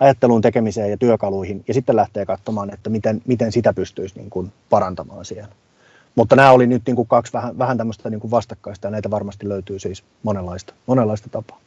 ajatteluun 0.00 0.42
tekemiseen 0.42 0.90
ja 0.90 0.96
työkaluihin, 0.96 1.64
ja 1.68 1.74
sitten 1.74 1.96
lähtee 1.96 2.26
katsomaan, 2.26 2.74
että 2.74 2.90
miten, 2.90 3.22
miten 3.26 3.52
sitä 3.52 3.72
pystyisi 3.72 4.18
niin 4.18 4.30
kuin 4.30 4.52
parantamaan 4.70 5.24
siellä. 5.24 5.48
Mutta 6.16 6.36
nämä 6.36 6.50
oli 6.50 6.66
nyt 6.66 6.82
niin 6.86 6.96
kuin 6.96 7.08
kaksi 7.08 7.32
vähän, 7.32 7.58
vähän 7.58 7.78
tämmöistä 7.78 8.10
niin 8.10 8.20
kuin 8.20 8.30
vastakkaista, 8.30 8.86
ja 8.86 8.90
näitä 8.90 9.10
varmasti 9.10 9.48
löytyy 9.48 9.78
siis 9.78 10.04
monenlaista, 10.22 10.74
monenlaista 10.86 11.28
tapaa. 11.28 11.58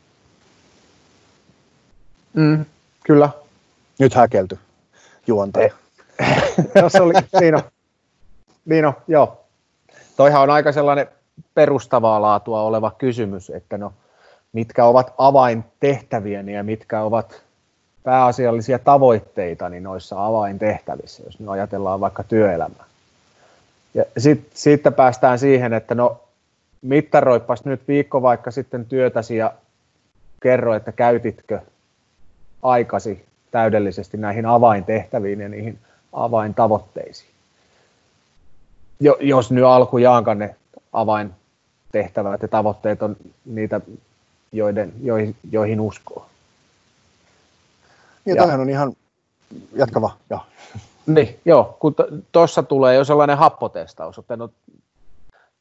Mm, 2.33 2.65
kyllä. 3.03 3.29
Nyt 3.99 4.13
häkelty 4.13 4.59
juontaja. 5.27 5.73
Tuossa 6.79 7.03
oli, 7.03 7.13
niin 7.39 7.55
on, 7.55 7.61
niin 8.65 8.85
on, 8.85 8.93
joo. 9.07 9.45
Toihan 10.17 10.41
on 10.41 10.49
aika 10.49 10.71
sellainen 10.71 11.07
perustavaa 11.53 12.21
laatua 12.21 12.61
oleva 12.61 12.91
kysymys, 12.97 13.49
että 13.49 13.77
no, 13.77 13.93
mitkä 14.53 14.85
ovat 14.85 15.13
avaintehtäviä 15.17 16.41
ja 16.41 16.63
mitkä 16.63 17.01
ovat 17.01 17.41
pääasiallisia 18.03 18.79
tavoitteita 18.79 19.69
niin 19.69 19.83
noissa 19.83 20.25
avaintehtävissä, 20.25 21.23
jos 21.25 21.39
nyt 21.39 21.49
ajatellaan 21.49 21.99
vaikka 21.99 22.23
työelämää. 22.23 22.88
Ja 23.93 24.03
sit, 24.17 24.49
siitä 24.53 24.91
päästään 24.91 25.39
siihen, 25.39 25.73
että 25.73 25.95
no 25.95 26.21
mittaroipas 26.81 27.65
nyt 27.65 27.87
viikko 27.87 28.21
vaikka 28.21 28.51
sitten 28.51 28.85
työtäsi 28.85 29.35
ja 29.37 29.53
kerro, 30.41 30.73
että 30.73 30.91
käytitkö 30.91 31.59
aikasi 32.63 33.25
täydellisesti 33.51 34.17
näihin 34.17 34.45
avaintehtäviin 34.45 35.41
ja 35.41 35.49
niihin 35.49 35.79
avaintavoitteisiin. 36.13 37.29
Jo, 38.99 39.17
jos 39.19 39.51
nyt 39.51 39.63
alkujaankaan 39.63 40.39
ne 40.39 40.55
avaintehtävät 40.93 42.41
ja 42.41 42.47
tavoitteet 42.47 43.01
on 43.01 43.17
niitä, 43.45 43.81
joiden, 44.51 44.93
joihin, 45.01 45.35
joihin 45.51 45.81
uskoo. 45.81 46.25
Niin, 48.25 48.35
ja, 48.35 48.45
ja 48.45 48.53
on 48.53 48.69
ihan 48.69 48.93
jatkava, 49.75 50.17
joo. 50.29 50.41
Niin, 51.09 51.39
joo, 51.45 51.77
kun 51.79 51.95
tuossa 52.31 52.63
tulee 52.63 52.95
jo 52.95 53.03
sellainen 53.03 53.37
happotestaus, 53.37 54.17
että 54.17 54.35
no, 54.35 54.49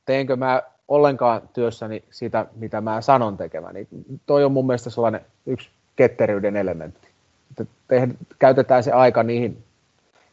teenkö 0.04 0.36
mä 0.36 0.62
ollenkaan 0.88 1.42
työssäni 1.52 2.04
sitä, 2.10 2.46
mitä 2.56 2.80
mä 2.80 3.00
sanon 3.00 3.36
tekeväni. 3.36 3.88
Toi 4.26 4.44
on 4.44 4.52
mun 4.52 4.66
mielestä 4.66 4.90
sellainen 4.90 5.20
yksi 5.46 5.68
ketteryyden 5.96 6.56
elementti. 6.56 7.08
Että 7.50 7.72
te, 7.88 8.08
käytetään 8.38 8.84
se 8.84 8.92
aika 8.92 9.22
niihin 9.22 9.64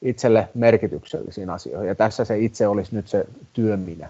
itselle 0.02 0.50
merkityksellisiin 0.54 1.50
asioihin, 1.50 1.88
ja 1.88 1.96
tässä 1.96 2.26
se 2.26 2.40
itse 2.40 2.68
olisi 2.68 2.96
nyt 2.96 3.08
se 3.08 3.26
työminä. 3.54 4.10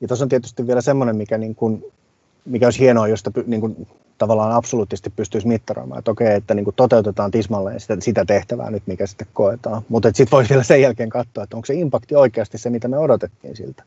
Ja 0.00 0.08
tuossa 0.08 0.24
on 0.24 0.28
tietysti 0.28 0.66
vielä 0.66 0.80
semmoinen, 0.80 1.16
mikä, 1.16 1.38
niin 1.38 1.54
kuin, 1.54 1.92
mikä 2.44 2.66
olisi 2.66 2.80
hienoa, 2.80 3.08
josta 3.08 3.30
niin 3.46 3.60
kuin, 3.60 3.88
tavallaan 4.18 4.52
absoluuttisesti 4.52 5.10
pystyisi 5.10 5.48
mittaroimaan, 5.48 5.98
että 5.98 6.10
okei, 6.10 6.34
että 6.34 6.54
niin 6.54 6.64
kuin 6.64 6.76
toteutetaan 6.76 7.30
tismalleen 7.30 7.80
sitä, 7.80 7.96
sitä 8.00 8.24
tehtävää 8.24 8.70
nyt, 8.70 8.82
mikä 8.86 9.06
sitten 9.06 9.26
koetaan. 9.32 9.82
Mutta 9.88 10.08
sitten 10.08 10.36
voisi 10.36 10.50
vielä 10.50 10.62
sen 10.62 10.82
jälkeen 10.82 11.08
katsoa, 11.08 11.44
että 11.44 11.56
onko 11.56 11.66
se 11.66 11.74
impakti 11.74 12.14
oikeasti 12.14 12.58
se, 12.58 12.70
mitä 12.70 12.88
me 12.88 12.98
odotettiin 12.98 13.56
siltä. 13.56 13.82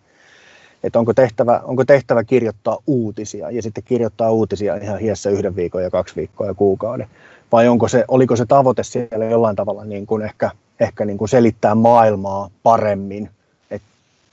Että 0.83 0.99
onko 0.99 1.13
tehtävä, 1.13 1.61
onko 1.63 1.85
tehtävä 1.85 2.23
kirjoittaa 2.23 2.77
uutisia 2.87 3.51
ja 3.51 3.61
sitten 3.61 3.83
kirjoittaa 3.83 4.31
uutisia 4.31 4.75
ihan 4.75 4.99
hiessä 4.99 5.29
yhden 5.29 5.55
viikon 5.55 5.83
ja 5.83 5.89
kaksi 5.89 6.15
viikkoa 6.15 6.47
ja 6.47 6.53
kuukauden. 6.53 7.07
Vai 7.51 7.67
onko 7.67 7.87
se, 7.87 8.05
oliko 8.07 8.35
se 8.35 8.45
tavoite 8.45 8.83
siellä 8.83 9.25
jollain 9.25 9.55
tavalla 9.55 9.85
niin 9.85 10.07
kuin 10.07 10.21
ehkä, 10.21 10.51
ehkä 10.79 11.05
niin 11.05 11.17
kuin 11.17 11.29
selittää 11.29 11.75
maailmaa 11.75 12.49
paremmin 12.63 13.29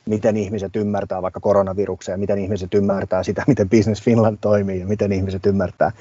miten 0.06 0.36
ihmiset 0.36 0.76
ymmärtää 0.76 1.22
vaikka 1.22 1.40
koronaviruksia 1.40 2.14
ja 2.14 2.18
miten 2.18 2.38
ihmiset 2.38 2.74
ymmärtää 2.74 3.22
sitä, 3.22 3.44
miten 3.46 3.68
Business 3.68 4.02
Finland 4.02 4.38
toimii 4.40 4.80
ja 4.80 4.86
miten 4.86 5.12
ihmiset 5.12 5.46
ymmärtää. 5.46 5.92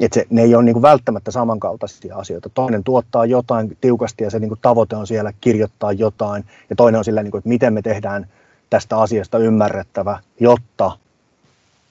Että 0.00 0.14
se, 0.14 0.26
ne 0.30 0.42
ei 0.42 0.54
ole 0.54 0.64
niin 0.64 0.72
kuin 0.72 0.82
välttämättä 0.82 1.30
samankaltaisia 1.30 2.16
asioita. 2.16 2.48
Toinen 2.48 2.84
tuottaa 2.84 3.26
jotain 3.26 3.76
tiukasti 3.80 4.24
ja 4.24 4.30
se 4.30 4.38
niin 4.38 4.48
kuin 4.48 4.58
tavoite 4.62 4.96
on 4.96 5.06
siellä 5.06 5.32
kirjoittaa 5.40 5.92
jotain 5.92 6.44
ja 6.70 6.76
toinen 6.76 6.98
on 6.98 7.04
sillä, 7.04 7.22
niin 7.22 7.30
kuin, 7.30 7.38
että 7.38 7.48
miten 7.48 7.74
me 7.74 7.82
tehdään 7.82 8.26
tästä 8.70 8.98
asiasta 8.98 9.38
ymmärrettävä, 9.38 10.18
jotta 10.40 10.98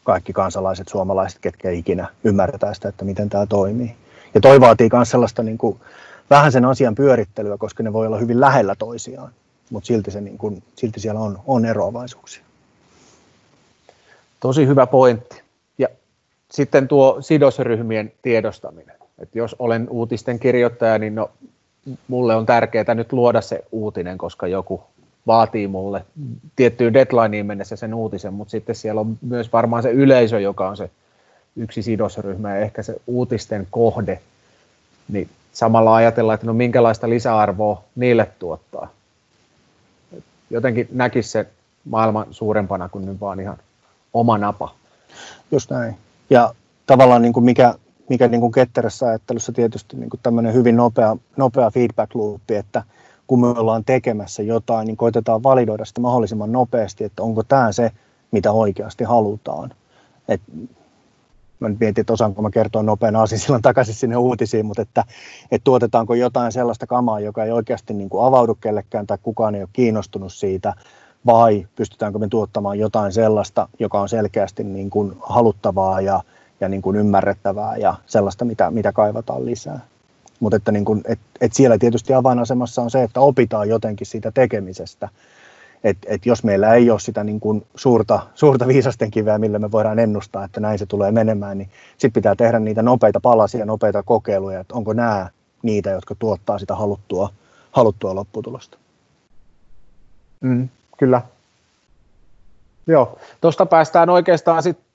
kaikki 0.03 0.33
kansalaiset, 0.33 0.87
suomalaiset, 0.87 1.39
ketkä 1.39 1.69
ikinä 1.69 2.07
ymmärretään 2.23 2.75
sitä, 2.75 2.89
että 2.89 3.05
miten 3.05 3.29
tämä 3.29 3.45
toimii. 3.45 3.95
Ja 4.33 4.41
toi 4.41 4.61
vaatii 4.61 4.89
myös 4.93 5.09
sellaista 5.09 5.43
niin 5.43 5.57
kuin, 5.57 5.79
vähän 6.29 6.51
sen 6.51 6.65
asian 6.65 6.95
pyörittelyä, 6.95 7.57
koska 7.57 7.83
ne 7.83 7.93
voi 7.93 8.07
olla 8.07 8.17
hyvin 8.17 8.41
lähellä 8.41 8.75
toisiaan 8.75 9.31
mutta 9.69 9.87
silti, 9.87 10.11
se 10.11 10.21
niin 10.21 10.37
kuin, 10.37 10.63
silti 10.75 10.99
siellä 10.99 11.19
on, 11.19 11.39
on 11.47 11.65
eroavaisuuksia. 11.65 12.43
Tosi 14.39 14.67
hyvä 14.67 14.87
pointti. 14.87 15.41
Ja 15.77 15.87
sitten 16.51 16.87
tuo 16.87 17.17
sidosryhmien 17.21 18.11
tiedostaminen. 18.21 18.95
Et 19.19 19.35
jos 19.35 19.55
olen 19.59 19.89
uutisten 19.89 20.39
kirjoittaja, 20.39 20.99
niin 20.99 21.15
no, 21.15 21.31
mulle 22.07 22.35
on 22.35 22.45
tärkeää 22.45 22.95
nyt 22.95 23.13
luoda 23.13 23.41
se 23.41 23.63
uutinen, 23.71 24.17
koska 24.17 24.47
joku 24.47 24.83
vaatii 25.27 25.67
mulle 25.67 26.05
tiettyyn 26.55 26.93
deadlineen 26.93 27.45
mennessä 27.45 27.75
sen 27.75 27.93
uutisen, 27.93 28.33
mutta 28.33 28.51
sitten 28.51 28.75
siellä 28.75 29.01
on 29.01 29.17
myös 29.21 29.53
varmaan 29.53 29.83
se 29.83 29.91
yleisö, 29.91 30.39
joka 30.39 30.69
on 30.69 30.77
se 30.77 30.89
yksi 31.55 31.81
sidosryhmä 31.81 32.49
ja 32.57 32.61
ehkä 32.61 32.83
se 32.83 32.95
uutisten 33.07 33.67
kohde, 33.71 34.19
niin 35.09 35.29
samalla 35.51 35.95
ajatellaan, 35.95 36.35
että 36.35 36.47
no 36.47 36.53
minkälaista 36.53 37.09
lisäarvoa 37.09 37.83
niille 37.95 38.31
tuottaa 38.39 38.89
jotenkin 40.53 40.87
näkisi 40.91 41.29
se 41.29 41.47
maailman 41.85 42.25
suurempana 42.31 42.89
kuin 42.89 43.05
nyt 43.05 43.21
vaan 43.21 43.39
ihan 43.39 43.57
oma 44.13 44.37
napa. 44.37 44.75
Just 45.51 45.71
näin. 45.71 45.97
Ja 46.29 46.53
tavallaan 46.85 47.21
niin 47.21 47.33
kuin 47.33 47.43
mikä, 47.43 47.75
mikä 48.09 48.27
niin 48.27 48.41
kuin 48.41 48.51
ketterässä 48.51 49.05
ajattelussa 49.07 49.51
tietysti 49.51 49.97
niin 49.97 50.09
kuin 50.09 50.19
tämmöinen 50.23 50.53
hyvin 50.53 50.75
nopea, 50.75 51.17
nopea 51.37 51.71
feedback 51.71 52.15
loopi, 52.15 52.55
että 52.55 52.83
kun 53.27 53.41
me 53.41 53.47
ollaan 53.47 53.85
tekemässä 53.85 54.43
jotain, 54.43 54.87
niin 54.87 54.97
koitetaan 54.97 55.43
validoida 55.43 55.85
sitä 55.85 56.01
mahdollisimman 56.01 56.51
nopeasti, 56.51 57.03
että 57.03 57.23
onko 57.23 57.43
tämä 57.43 57.71
se, 57.71 57.91
mitä 58.31 58.51
oikeasti 58.51 59.03
halutaan. 59.03 59.71
Et 60.27 60.41
mä 61.63 61.69
nyt 61.69 61.79
mietin, 61.79 62.01
että 62.01 62.13
osaanko 62.13 62.41
mä 62.41 62.49
kertoa 62.49 62.83
nopean 62.83 63.27
silloin 63.27 63.61
takaisin 63.61 63.95
sinne 63.95 64.17
uutisiin, 64.17 64.65
mutta 64.65 64.81
että, 64.81 65.03
että 65.51 65.63
tuotetaanko 65.63 66.13
jotain 66.13 66.51
sellaista 66.51 66.87
kamaa, 66.87 67.19
joka 67.19 67.43
ei 67.43 67.51
oikeasti 67.51 67.93
niin 67.93 68.09
kuin 68.09 68.25
avaudu 68.25 68.55
kellekään 68.55 69.07
tai 69.07 69.17
kukaan 69.23 69.55
ei 69.55 69.61
ole 69.61 69.69
kiinnostunut 69.73 70.33
siitä, 70.33 70.73
vai 71.25 71.67
pystytäänkö 71.75 72.19
me 72.19 72.27
tuottamaan 72.27 72.79
jotain 72.79 73.11
sellaista, 73.11 73.69
joka 73.79 74.01
on 74.01 74.09
selkeästi 74.09 74.63
niin 74.63 74.89
kuin 74.89 75.13
haluttavaa 75.21 76.01
ja, 76.01 76.21
ja 76.61 76.69
niin 76.69 76.81
kuin 76.81 76.95
ymmärrettävää 76.95 77.77
ja 77.77 77.95
sellaista, 78.05 78.45
mitä, 78.45 78.71
mitä 78.71 78.91
kaivataan 78.91 79.45
lisää. 79.45 79.79
Mutta 80.39 80.55
että, 80.55 80.71
niin 80.71 80.85
kuin, 80.85 81.01
et, 81.05 81.19
et 81.41 81.53
siellä 81.53 81.77
tietysti 81.77 82.13
avainasemassa 82.13 82.81
on 82.81 82.91
se, 82.91 83.03
että 83.03 83.19
opitaan 83.19 83.69
jotenkin 83.69 84.07
siitä 84.07 84.31
tekemisestä, 84.31 85.09
että 85.83 86.07
et 86.09 86.25
jos 86.25 86.43
meillä 86.43 86.73
ei 86.73 86.89
ole 86.89 86.99
sitä 86.99 87.23
niin 87.23 87.39
kuin 87.39 87.65
suurta, 87.75 88.19
suurta 88.35 88.67
viisasten 88.67 89.11
kiveä, 89.11 89.37
millä 89.37 89.59
me 89.59 89.71
voidaan 89.71 89.99
ennustaa, 89.99 90.43
että 90.43 90.59
näin 90.59 90.79
se 90.79 90.85
tulee 90.85 91.11
menemään, 91.11 91.57
niin 91.57 91.69
sitten 91.91 92.13
pitää 92.13 92.35
tehdä 92.35 92.59
niitä 92.59 92.81
nopeita 92.81 93.19
palasia, 93.19 93.65
nopeita 93.65 94.03
kokeiluja, 94.03 94.59
että 94.59 94.75
onko 94.75 94.93
nämä 94.93 95.29
niitä, 95.63 95.89
jotka 95.89 96.15
tuottaa 96.15 96.59
sitä 96.59 96.75
haluttua, 96.75 97.29
haluttua 97.71 98.15
lopputulosta. 98.15 98.77
Mm, 100.41 100.69
kyllä. 100.97 101.21
Joo, 102.87 103.17
tuosta 103.41 103.65
päästään 103.65 104.09
oikeastaan 104.09 104.63
sitten 104.63 104.85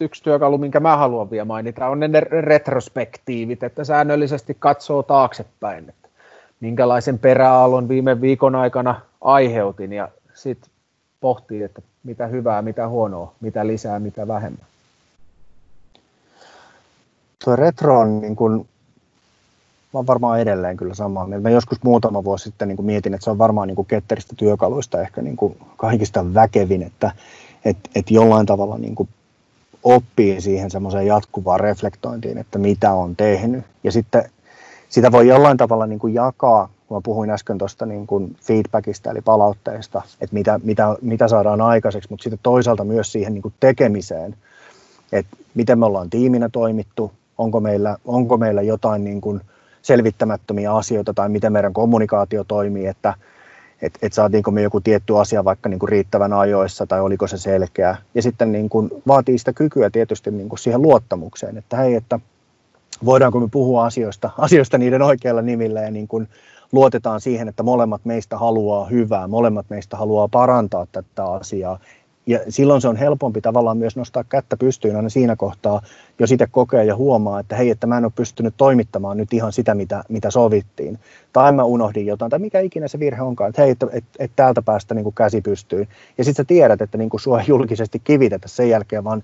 yksi 0.00 0.22
työkalu, 0.22 0.58
minkä 0.58 0.80
mä 0.80 0.96
haluan 0.96 1.30
vielä 1.30 1.44
mainita, 1.44 1.88
on 1.88 2.00
ne 2.00 2.20
retrospektiivit, 2.20 3.62
että 3.62 3.84
säännöllisesti 3.84 4.56
katsoo 4.58 5.02
taaksepäin, 5.02 5.88
että 5.88 6.08
minkälaisen 6.60 7.18
peräaallon 7.18 7.88
viime 7.88 8.20
viikon 8.20 8.54
aikana 8.54 9.00
aiheutin 9.20 9.92
ja 9.92 10.08
sitten 10.34 10.70
pohtii, 11.20 11.62
että 11.62 11.82
mitä 12.04 12.26
hyvää, 12.26 12.62
mitä 12.62 12.88
huonoa, 12.88 13.34
mitä 13.40 13.66
lisää, 13.66 13.98
mitä 13.98 14.28
vähemmän. 14.28 14.66
Tuo 17.44 17.56
retro 17.56 17.98
on 17.98 18.20
niin 18.20 18.36
kuin, 18.36 18.52
mä 19.92 19.98
olen 19.98 20.06
varmaan 20.06 20.40
edelleen 20.40 20.76
kyllä 20.76 20.94
samaa 20.94 21.26
mieltä. 21.26 21.42
Mä 21.42 21.50
joskus 21.50 21.82
muutama 21.82 22.24
vuosi 22.24 22.44
sitten 22.44 22.68
niin 22.68 22.76
kuin 22.76 22.86
mietin, 22.86 23.14
että 23.14 23.24
se 23.24 23.30
on 23.30 23.38
varmaan 23.38 23.68
niin 23.68 23.76
kuin 23.76 23.86
ketteristä 23.86 24.34
työkaluista 24.36 25.00
ehkä 25.00 25.22
niin 25.22 25.36
kuin 25.36 25.56
kaikista 25.76 26.34
väkevin, 26.34 26.82
että 26.82 27.12
et, 27.64 27.76
et 27.94 28.10
jollain 28.10 28.46
tavalla 28.46 28.78
niin 28.78 28.94
kuin 28.94 29.08
oppii 29.82 30.40
siihen 30.40 30.70
semmoiseen 30.70 31.06
jatkuvaan 31.06 31.60
reflektointiin, 31.60 32.38
että 32.38 32.58
mitä 32.58 32.92
on 32.92 33.16
tehnyt. 33.16 33.64
Ja 33.84 33.92
sitten 33.92 34.30
sitä 34.88 35.12
voi 35.12 35.28
jollain 35.28 35.56
tavalla 35.56 35.86
niin 35.86 35.98
kuin 35.98 36.14
jakaa 36.14 36.68
kun 36.90 36.96
mä 36.96 37.00
puhuin 37.04 37.30
äsken 37.30 37.58
tuosta 37.58 37.86
niin 37.86 38.06
kuin 38.06 38.36
feedbackista 38.42 39.10
eli 39.10 39.20
palautteesta, 39.20 40.02
että 40.20 40.34
mitä, 40.34 40.60
mitä, 40.62 40.96
mitä 41.02 41.28
saadaan 41.28 41.60
aikaiseksi, 41.60 42.10
mutta 42.10 42.22
sitten 42.22 42.40
toisaalta 42.42 42.84
myös 42.84 43.12
siihen 43.12 43.34
niin 43.34 43.42
kuin 43.42 43.54
tekemiseen, 43.60 44.36
että 45.12 45.36
miten 45.54 45.78
me 45.78 45.86
ollaan 45.86 46.10
tiiminä 46.10 46.48
toimittu, 46.48 47.12
onko 47.38 47.60
meillä, 47.60 47.96
onko 48.04 48.36
meillä 48.36 48.62
jotain 48.62 49.04
niin 49.04 49.20
kuin 49.20 49.40
selvittämättömiä 49.82 50.74
asioita 50.74 51.14
tai 51.14 51.28
miten 51.28 51.52
meidän 51.52 51.72
kommunikaatio 51.72 52.44
toimii, 52.44 52.86
että 52.86 53.14
että 53.82 53.98
et 54.02 54.12
saatiinko 54.12 54.50
me 54.50 54.62
joku 54.62 54.80
tietty 54.80 55.18
asia 55.18 55.44
vaikka 55.44 55.68
niin 55.68 55.78
kuin 55.78 55.88
riittävän 55.88 56.32
ajoissa 56.32 56.86
tai 56.86 57.00
oliko 57.00 57.26
se 57.26 57.38
selkeä. 57.38 57.96
Ja 58.14 58.22
sitten 58.22 58.52
niin 58.52 58.68
kuin 58.68 58.90
vaatii 59.06 59.38
sitä 59.38 59.52
kykyä 59.52 59.90
tietysti 59.90 60.30
niin 60.30 60.48
kuin 60.48 60.58
siihen 60.58 60.82
luottamukseen, 60.82 61.56
että 61.56 61.76
hei, 61.76 61.94
että 61.94 62.20
voidaanko 63.04 63.40
me 63.40 63.48
puhua 63.50 63.84
asioista, 63.84 64.30
asioista 64.38 64.78
niiden 64.78 65.02
oikeilla 65.02 65.42
nimillä 65.42 65.80
ja 65.80 65.90
niin 65.90 66.08
kuin 66.08 66.28
luotetaan 66.72 67.20
siihen, 67.20 67.48
että 67.48 67.62
molemmat 67.62 68.04
meistä 68.04 68.38
haluaa 68.38 68.86
hyvää, 68.86 69.28
molemmat 69.28 69.66
meistä 69.70 69.96
haluaa 69.96 70.28
parantaa 70.28 70.86
tätä 70.92 71.24
asiaa. 71.24 71.78
Ja 72.26 72.38
silloin 72.48 72.80
se 72.80 72.88
on 72.88 72.96
helpompi 72.96 73.40
tavallaan 73.40 73.78
myös 73.78 73.96
nostaa 73.96 74.24
kättä 74.24 74.56
pystyyn 74.56 74.96
aina 74.96 75.08
siinä 75.08 75.36
kohtaa, 75.36 75.82
jos 76.18 76.32
itse 76.32 76.46
kokee 76.46 76.84
ja 76.84 76.96
huomaa, 76.96 77.40
että 77.40 77.56
hei, 77.56 77.70
että 77.70 77.86
mä 77.86 77.98
en 77.98 78.04
ole 78.04 78.12
pystynyt 78.16 78.54
toimittamaan 78.56 79.16
nyt 79.16 79.32
ihan 79.32 79.52
sitä, 79.52 79.74
mitä, 79.74 80.04
mitä 80.08 80.30
sovittiin. 80.30 80.98
Tai 81.32 81.52
mä 81.52 81.64
unohdin 81.64 82.06
jotain, 82.06 82.30
tai 82.30 82.38
mikä 82.38 82.60
ikinä 82.60 82.88
se 82.88 82.98
virhe 82.98 83.22
onkaan, 83.22 83.48
että 83.48 83.62
hei, 83.62 83.70
että, 83.70 83.86
että, 83.92 84.10
että 84.18 84.36
täältä 84.36 84.62
päästä 84.62 84.94
niin 84.94 85.04
kuin 85.04 85.14
käsi 85.14 85.40
pystyy. 85.40 85.88
Ja 86.18 86.24
sitten 86.24 86.44
sä 86.44 86.48
tiedät, 86.48 86.80
että 86.80 86.98
niin 86.98 87.10
kuin 87.10 87.20
sua 87.20 87.42
julkisesti 87.46 87.98
kivitetä 87.98 88.48
sen 88.48 88.68
jälkeen, 88.68 89.04
vaan 89.04 89.22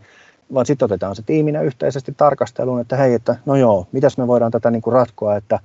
vaan 0.55 0.67
sitten 0.67 0.87
otetaan 0.87 1.17
se 1.17 1.23
tiiminä 1.23 1.63
yhteisesti 1.63 2.15
tarkasteluun, 2.17 2.81
että 2.81 2.97
hei, 2.97 3.15
että 3.15 3.37
no 3.47 3.57
joo, 3.57 3.87
mitäs 3.93 4.19
me 4.19 4.27
voidaan 4.27 4.53
tätä 4.53 4.71
niin 4.71 4.83
kuin 4.83 4.95
ratkoa, 4.95 5.37
että 5.37 5.59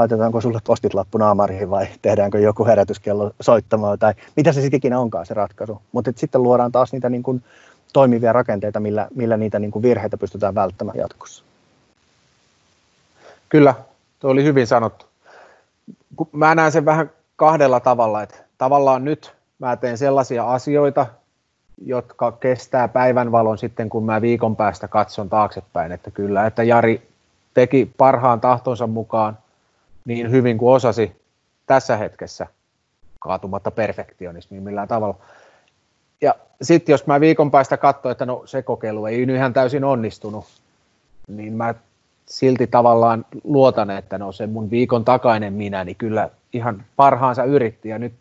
laitetaanko 0.00 0.40
sulle 0.40 0.58
postit 0.66 0.94
lappu 0.94 1.18
naamariin 1.18 1.70
vai 1.70 1.86
tehdäänkö 2.02 2.38
joku 2.38 2.66
herätyskello 2.66 3.30
soittamaan 3.40 3.98
tai 3.98 4.14
mitä 4.36 4.52
se 4.52 4.60
sitten 4.60 4.78
ikinä 4.78 4.98
onkaan 4.98 5.26
se 5.26 5.34
ratkaisu. 5.34 5.82
Mutta 5.92 6.12
sitten 6.16 6.42
luodaan 6.42 6.72
taas 6.72 6.92
niitä 6.92 7.08
niin 7.08 7.22
kuin 7.22 7.44
toimivia 7.92 8.32
rakenteita, 8.32 8.80
millä, 8.80 9.08
millä 9.14 9.36
niitä 9.36 9.58
niin 9.58 9.70
kuin 9.70 9.82
virheitä 9.82 10.16
pystytään 10.16 10.54
välttämään 10.54 10.98
jatkossa. 10.98 11.44
Kyllä, 13.48 13.74
tuo 14.18 14.30
oli 14.30 14.44
hyvin 14.44 14.66
sanottu. 14.66 15.06
Mä 16.32 16.54
näen 16.54 16.72
sen 16.72 16.84
vähän 16.84 17.10
kahdella 17.36 17.80
tavalla, 17.80 18.22
että 18.22 18.36
tavallaan 18.58 19.04
nyt 19.04 19.32
mä 19.58 19.76
teen 19.76 19.98
sellaisia 19.98 20.52
asioita, 20.52 21.06
jotka 21.84 22.32
kestää 22.32 22.88
päivänvalon 22.88 23.58
sitten, 23.58 23.88
kun 23.88 24.04
mä 24.04 24.20
viikon 24.20 24.56
päästä 24.56 24.88
katson 24.88 25.28
taaksepäin, 25.28 25.92
että 25.92 26.10
kyllä, 26.10 26.46
että 26.46 26.62
Jari 26.62 27.08
teki 27.54 27.90
parhaan 27.96 28.40
tahtonsa 28.40 28.86
mukaan 28.86 29.38
niin 30.04 30.30
hyvin 30.30 30.58
kuin 30.58 30.74
osasi 30.74 31.20
tässä 31.66 31.96
hetkessä, 31.96 32.46
kaatumatta 33.18 33.70
perfektionismiin 33.70 34.62
millään 34.62 34.88
tavalla. 34.88 35.16
Ja 36.20 36.34
sitten 36.62 36.92
jos 36.92 37.06
mä 37.06 37.20
viikon 37.20 37.50
päästä 37.50 37.76
katson, 37.76 38.12
että 38.12 38.26
no 38.26 38.42
se 38.46 38.62
kokeilu 38.62 39.06
ei 39.06 39.26
nyt 39.26 39.36
ihan 39.36 39.52
täysin 39.52 39.84
onnistunut, 39.84 40.44
niin 41.28 41.52
mä 41.52 41.74
silti 42.26 42.66
tavallaan 42.66 43.24
luotan, 43.44 43.90
että 43.90 44.18
no 44.18 44.32
se 44.32 44.46
mun 44.46 44.70
viikon 44.70 45.04
takainen 45.04 45.52
minä, 45.52 45.84
niin 45.84 45.96
kyllä 45.96 46.30
ihan 46.52 46.84
parhaansa 46.96 47.44
yritti 47.44 47.88
ja 47.88 47.98
nyt 47.98 48.12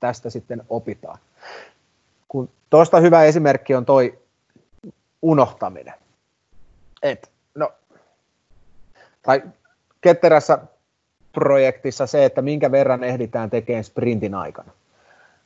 tästä 0.00 0.30
sitten 0.30 0.62
opitaan. 0.68 1.18
Kun 2.28 2.48
tuosta 2.70 3.00
hyvä 3.00 3.24
esimerkki 3.24 3.74
on 3.74 3.86
toi 3.86 4.18
unohtaminen. 5.22 5.94
Et, 7.02 7.30
no, 7.54 7.72
tai 9.22 9.42
ketterässä 10.00 10.58
projektissa 11.36 12.06
se, 12.06 12.24
että 12.24 12.42
minkä 12.42 12.70
verran 12.70 13.04
ehditään 13.04 13.50
tekemään 13.50 13.84
sprintin 13.84 14.34
aikana. 14.34 14.70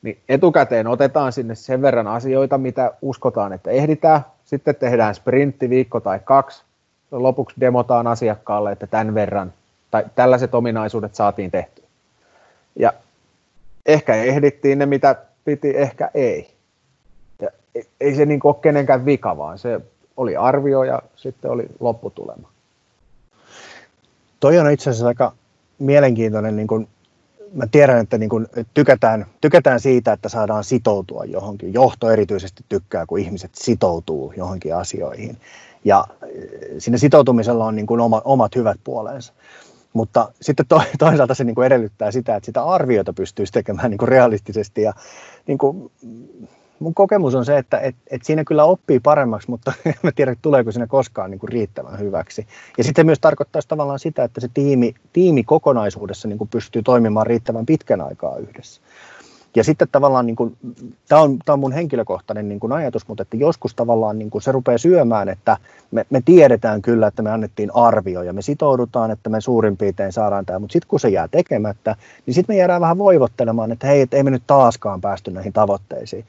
Niin 0.03 0.19
etukäteen 0.29 0.87
otetaan 0.87 1.33
sinne 1.33 1.55
sen 1.55 1.83
verran 1.83 2.07
asioita, 2.07 2.59
mitä 2.59 2.93
uskotaan, 3.03 3.53
että 3.53 3.71
ehditään. 3.71 4.21
Sitten 4.45 4.75
tehdään 4.75 5.15
sprintti 5.15 5.71
viikko 5.71 6.01
tai 6.01 6.21
kaksi. 6.25 6.63
Lopuksi 7.11 7.57
demotaan 7.61 8.07
asiakkaalle, 8.07 8.73
että 8.73 8.87
tämän 8.87 9.15
verran 9.15 9.53
tai 9.91 10.05
tällaiset 10.15 10.55
ominaisuudet 10.55 11.15
saatiin 11.15 11.51
tehtyä. 11.51 11.85
Ja 12.77 12.93
ehkä 13.87 14.15
ehdittiin 14.15 14.79
ne, 14.79 14.87
mitä 14.87 15.17
piti, 15.45 15.77
ehkä 15.77 16.11
ei. 16.15 16.51
Ja 17.41 17.51
ei 18.01 18.15
se 18.15 18.27
niin 18.27 18.41
ole 18.45 18.57
kenenkään 18.63 19.05
vika, 19.05 19.37
vaan 19.37 19.59
se 19.59 19.81
oli 20.17 20.37
arvio 20.37 20.85
ja 20.85 21.03
sitten 21.17 21.51
oli 21.51 21.67
lopputulema. 21.81 22.49
Toi 24.41 24.59
on 24.59 24.71
itse 24.71 24.91
asiassa 24.91 25.09
aika 25.09 25.33
mielenkiintoinen, 25.81 26.57
niin 26.57 26.67
kuin, 26.67 26.89
mä 27.55 27.67
tiedän, 27.67 27.99
että 27.99 28.19
niin 28.19 28.31
kuin, 28.31 28.47
tykätään, 28.75 29.27
tykätään 29.41 29.81
siitä, 29.81 30.13
että 30.13 30.29
saadaan 30.29 30.65
sitoutua 30.65 31.25
johonkin. 31.25 31.73
Johto 31.73 32.11
erityisesti 32.11 32.65
tykkää, 32.69 33.07
kun 33.07 33.19
ihmiset 33.19 33.51
sitoutuu 33.55 34.33
johonkin 34.37 34.77
asioihin. 34.77 35.37
Ja 35.85 36.05
eh, 36.23 36.41
siinä 36.79 36.99
sitoutumisella 36.99 37.65
on 37.65 37.77
niin 37.77 37.87
kuin 37.87 38.01
oma, 38.01 38.23
omat 38.25 38.57
hyvät 38.57 38.81
puolensa. 38.85 39.33
Mutta 39.93 40.33
sitten 40.41 40.67
to, 40.69 40.83
toisaalta 40.99 41.35
se 41.35 41.45
niin 41.45 41.55
kuin 41.55 41.67
edellyttää 41.67 42.11
sitä, 42.11 42.37
että 42.37 42.47
sitä 42.47 42.65
arviota 42.65 43.13
pystyisi 43.13 43.53
tekemään 43.53 43.91
niin 43.91 43.99
kuin 43.99 44.09
realistisesti. 44.09 44.83
Ja 44.83 44.93
niin 45.47 45.59
kuin, 45.59 45.91
mun 46.81 46.95
kokemus 46.95 47.35
on 47.35 47.45
se, 47.45 47.59
että 47.59 47.79
et, 47.79 47.97
et 48.11 48.23
siinä 48.25 48.45
kyllä 48.45 48.65
oppii 48.65 49.01
paremmaksi, 49.01 49.51
mutta 49.51 49.73
en 49.87 49.95
mä 50.03 50.13
tiedä, 50.13 50.37
tuleeko 50.43 50.73
siinä 50.73 50.87
koskaan 50.87 51.31
niin 51.31 51.39
kuin 51.39 51.49
riittävän 51.49 51.99
hyväksi. 51.99 52.47
Ja 52.79 52.85
sitten 52.85 53.07
myös 53.07 53.21
tarkoittaisi 53.21 53.69
tavallaan 53.69 53.99
sitä, 53.99 54.25
että 54.25 54.41
se 54.41 54.49
tiimi, 54.55 54.95
tiimi 55.13 55.45
kokonaisuudessa 55.45 56.29
niin 56.29 56.39
kuin 56.39 56.49
pystyy 56.49 56.83
toimimaan 56.83 57.27
riittävän 57.27 57.67
pitkän 57.67 58.01
aikaa 58.01 58.37
yhdessä. 58.37 58.81
Ja 59.57 59.65
sitten 59.65 59.89
tavallaan, 59.93 60.27
niin 60.27 60.37
kuin, 60.37 60.57
tämä 61.09 61.21
on, 61.21 61.39
tämä 61.45 61.55
on 61.55 61.61
mun 61.61 61.73
henkilökohtainen 61.73 62.49
niin 62.49 62.61
kuin 62.61 62.73
ajatus, 62.73 63.09
mutta 63.09 63.23
että 63.23 63.37
joskus 63.37 63.75
tavallaan 63.75 64.19
niin 64.19 64.31
kuin 64.31 64.43
se 64.43 64.53
rupeaa 64.53 64.79
syömään, 64.79 65.29
että 65.29 65.57
me, 65.91 66.07
me 66.11 66.23
tiedetään 66.25 66.83
kyllä, 66.83 67.07
että 67.07 67.23
me 67.23 67.31
annettiin 67.31 67.71
arvio 67.75 68.23
ja 68.23 68.33
me 68.33 68.43
sitoudutaan, 68.43 69.11
että 69.11 69.31
me 69.31 69.41
suurin 69.41 69.77
piirtein 69.77 70.13
saadaan 70.13 70.47
tämä, 70.47 70.59
mutta 70.59 70.73
sitten 70.73 70.89
kun 70.89 71.01
se 71.01 71.09
jää 71.09 71.29
tekemättä, 71.29 71.97
niin 72.27 72.35
sitten 72.35 72.55
me 72.55 72.59
jäädään 72.59 72.81
vähän 72.81 72.99
voivottelemaan, 72.99 73.73
että 73.73 73.87
hei, 73.87 74.01
että 74.01 74.17
ei 74.17 74.23
me 74.23 74.31
nyt 74.31 74.43
taaskaan 74.47 75.01
päästy 75.01 75.31
näihin 75.31 75.53
tavoitteisiin. 75.53 76.25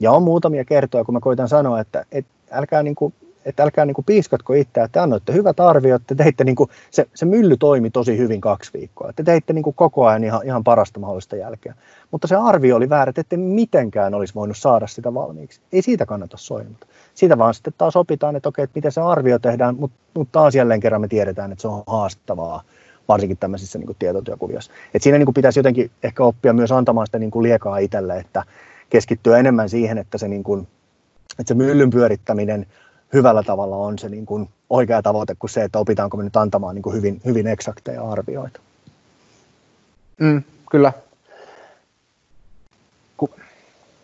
Ja 0.00 0.12
on 0.12 0.22
muutamia 0.22 0.64
kertoja, 0.64 1.04
kun 1.04 1.14
mä 1.14 1.20
koitan 1.20 1.48
sanoa, 1.48 1.80
että, 1.80 2.04
että 2.12 2.30
älkää, 2.50 2.82
niin 2.82 2.94
kuin, 2.94 3.14
että 3.44 3.62
älkää 3.62 3.84
niin 3.84 3.94
kuin 3.94 4.04
piiskatko 4.04 4.52
itseä, 4.52 4.84
että 4.84 5.02
annoitte 5.02 5.32
hyvät 5.32 5.60
arviot, 5.60 6.02
että 6.02 6.14
teitte 6.14 6.44
niin 6.44 6.56
kuin, 6.56 6.70
se, 6.90 7.06
se 7.14 7.26
mylly 7.26 7.56
toimi 7.56 7.90
tosi 7.90 8.18
hyvin 8.18 8.40
kaksi 8.40 8.70
viikkoa, 8.74 9.10
että 9.10 9.22
teitte 9.22 9.52
niin 9.52 9.62
kuin 9.62 9.74
koko 9.74 10.06
ajan 10.06 10.24
ihan, 10.24 10.40
ihan 10.44 10.64
parasta 10.64 11.00
mahdollista 11.00 11.36
jälkeä. 11.36 11.74
Mutta 12.10 12.26
se 12.26 12.36
arvio 12.36 12.76
oli 12.76 12.88
väärä, 12.88 13.10
että 13.10 13.20
ette 13.20 13.36
mitenkään 13.36 14.14
olisi 14.14 14.34
voinut 14.34 14.56
saada 14.56 14.86
sitä 14.86 15.14
valmiiksi. 15.14 15.60
Ei 15.72 15.82
siitä 15.82 16.06
kannata 16.06 16.36
soimata. 16.36 16.86
Siitä 17.14 17.38
vaan 17.38 17.54
sitten 17.54 17.74
taas 17.78 17.96
opitaan, 17.96 18.36
että 18.36 18.48
okei, 18.48 18.62
että 18.62 18.78
miten 18.78 18.92
se 18.92 19.00
arvio 19.00 19.38
tehdään, 19.38 19.76
mutta, 19.76 19.98
mutta 20.14 20.32
taas 20.32 20.54
jälleen 20.54 20.80
kerran 20.80 21.00
me 21.00 21.08
tiedetään, 21.08 21.52
että 21.52 21.62
se 21.62 21.68
on 21.68 21.82
haastavaa 21.86 22.62
varsinkin 23.08 23.38
tämmöisissä 23.38 23.78
niin 23.78 23.86
kuin 23.86 23.96
tietotyökuvioissa. 23.98 24.72
Et 24.94 25.02
siinä 25.02 25.18
niin 25.18 25.26
kuin 25.26 25.34
pitäisi 25.34 25.58
jotenkin 25.58 25.90
ehkä 26.02 26.24
oppia 26.24 26.52
myös 26.52 26.72
antamaan 26.72 27.06
sitä 27.06 27.18
niin 27.18 27.30
kuin 27.30 27.42
liekaa 27.42 27.78
itselle, 27.78 28.16
että, 28.16 28.42
keskittyä 28.90 29.38
enemmän 29.38 29.68
siihen, 29.68 29.98
että 29.98 30.18
se, 30.18 30.28
niin 30.28 30.44
kuin, 30.44 30.68
että 31.30 31.48
se 31.48 31.54
myllyn 31.54 31.90
pyörittäminen 31.90 32.66
hyvällä 33.12 33.42
tavalla 33.42 33.76
on 33.76 33.98
se 33.98 34.08
niin 34.08 34.26
kuin 34.26 34.48
oikea 34.70 35.02
tavoite 35.02 35.34
kuin 35.38 35.50
se, 35.50 35.64
että 35.64 35.78
opitaanko 35.78 36.16
me 36.16 36.24
nyt 36.24 36.36
antamaan 36.36 36.74
niin 36.74 36.82
kuin 36.82 36.96
hyvin, 36.96 37.20
hyvin 37.24 37.46
eksakteja 37.46 38.02
arvioita. 38.02 38.60
Mm, 40.20 40.42
kyllä. 40.70 40.92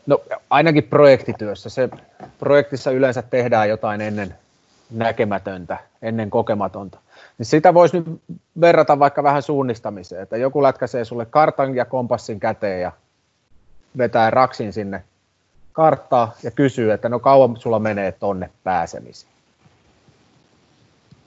No 0.07 0.21
ainakin 0.51 0.85
projektityössä. 0.85 1.71
Se, 1.71 1.89
projektissa 2.39 2.91
yleensä 2.91 3.23
tehdään 3.23 3.69
jotain 3.69 4.01
ennen 4.01 4.35
näkemätöntä, 4.91 5.79
ennen 6.03 6.31
kokematonta. 6.31 6.99
Niin 7.39 7.47
sitä 7.47 7.75
voisi 7.75 7.97
nyt 7.97 8.21
verrata 8.61 8.99
vaikka 8.99 9.23
vähän 9.23 9.43
suunnistamiseen, 9.43 10.23
että 10.23 10.37
joku 10.37 10.63
lätkäsee 10.63 11.05
sulle 11.05 11.27
kartan 11.27 11.75
ja 11.75 11.85
kompassin 11.85 12.41
käteen 12.41 12.81
ja 12.81 12.93
vetää 13.99 14.31
raksin 14.31 14.73
sinne 14.73 15.05
karttaa 15.73 16.35
ja 16.43 16.51
kysyy, 16.51 16.93
että 16.93 17.09
no 17.09 17.19
kauan 17.19 17.57
sulla 17.57 17.79
menee 17.79 18.13
tonne 18.13 18.51
pääsemiseen. 18.65 19.33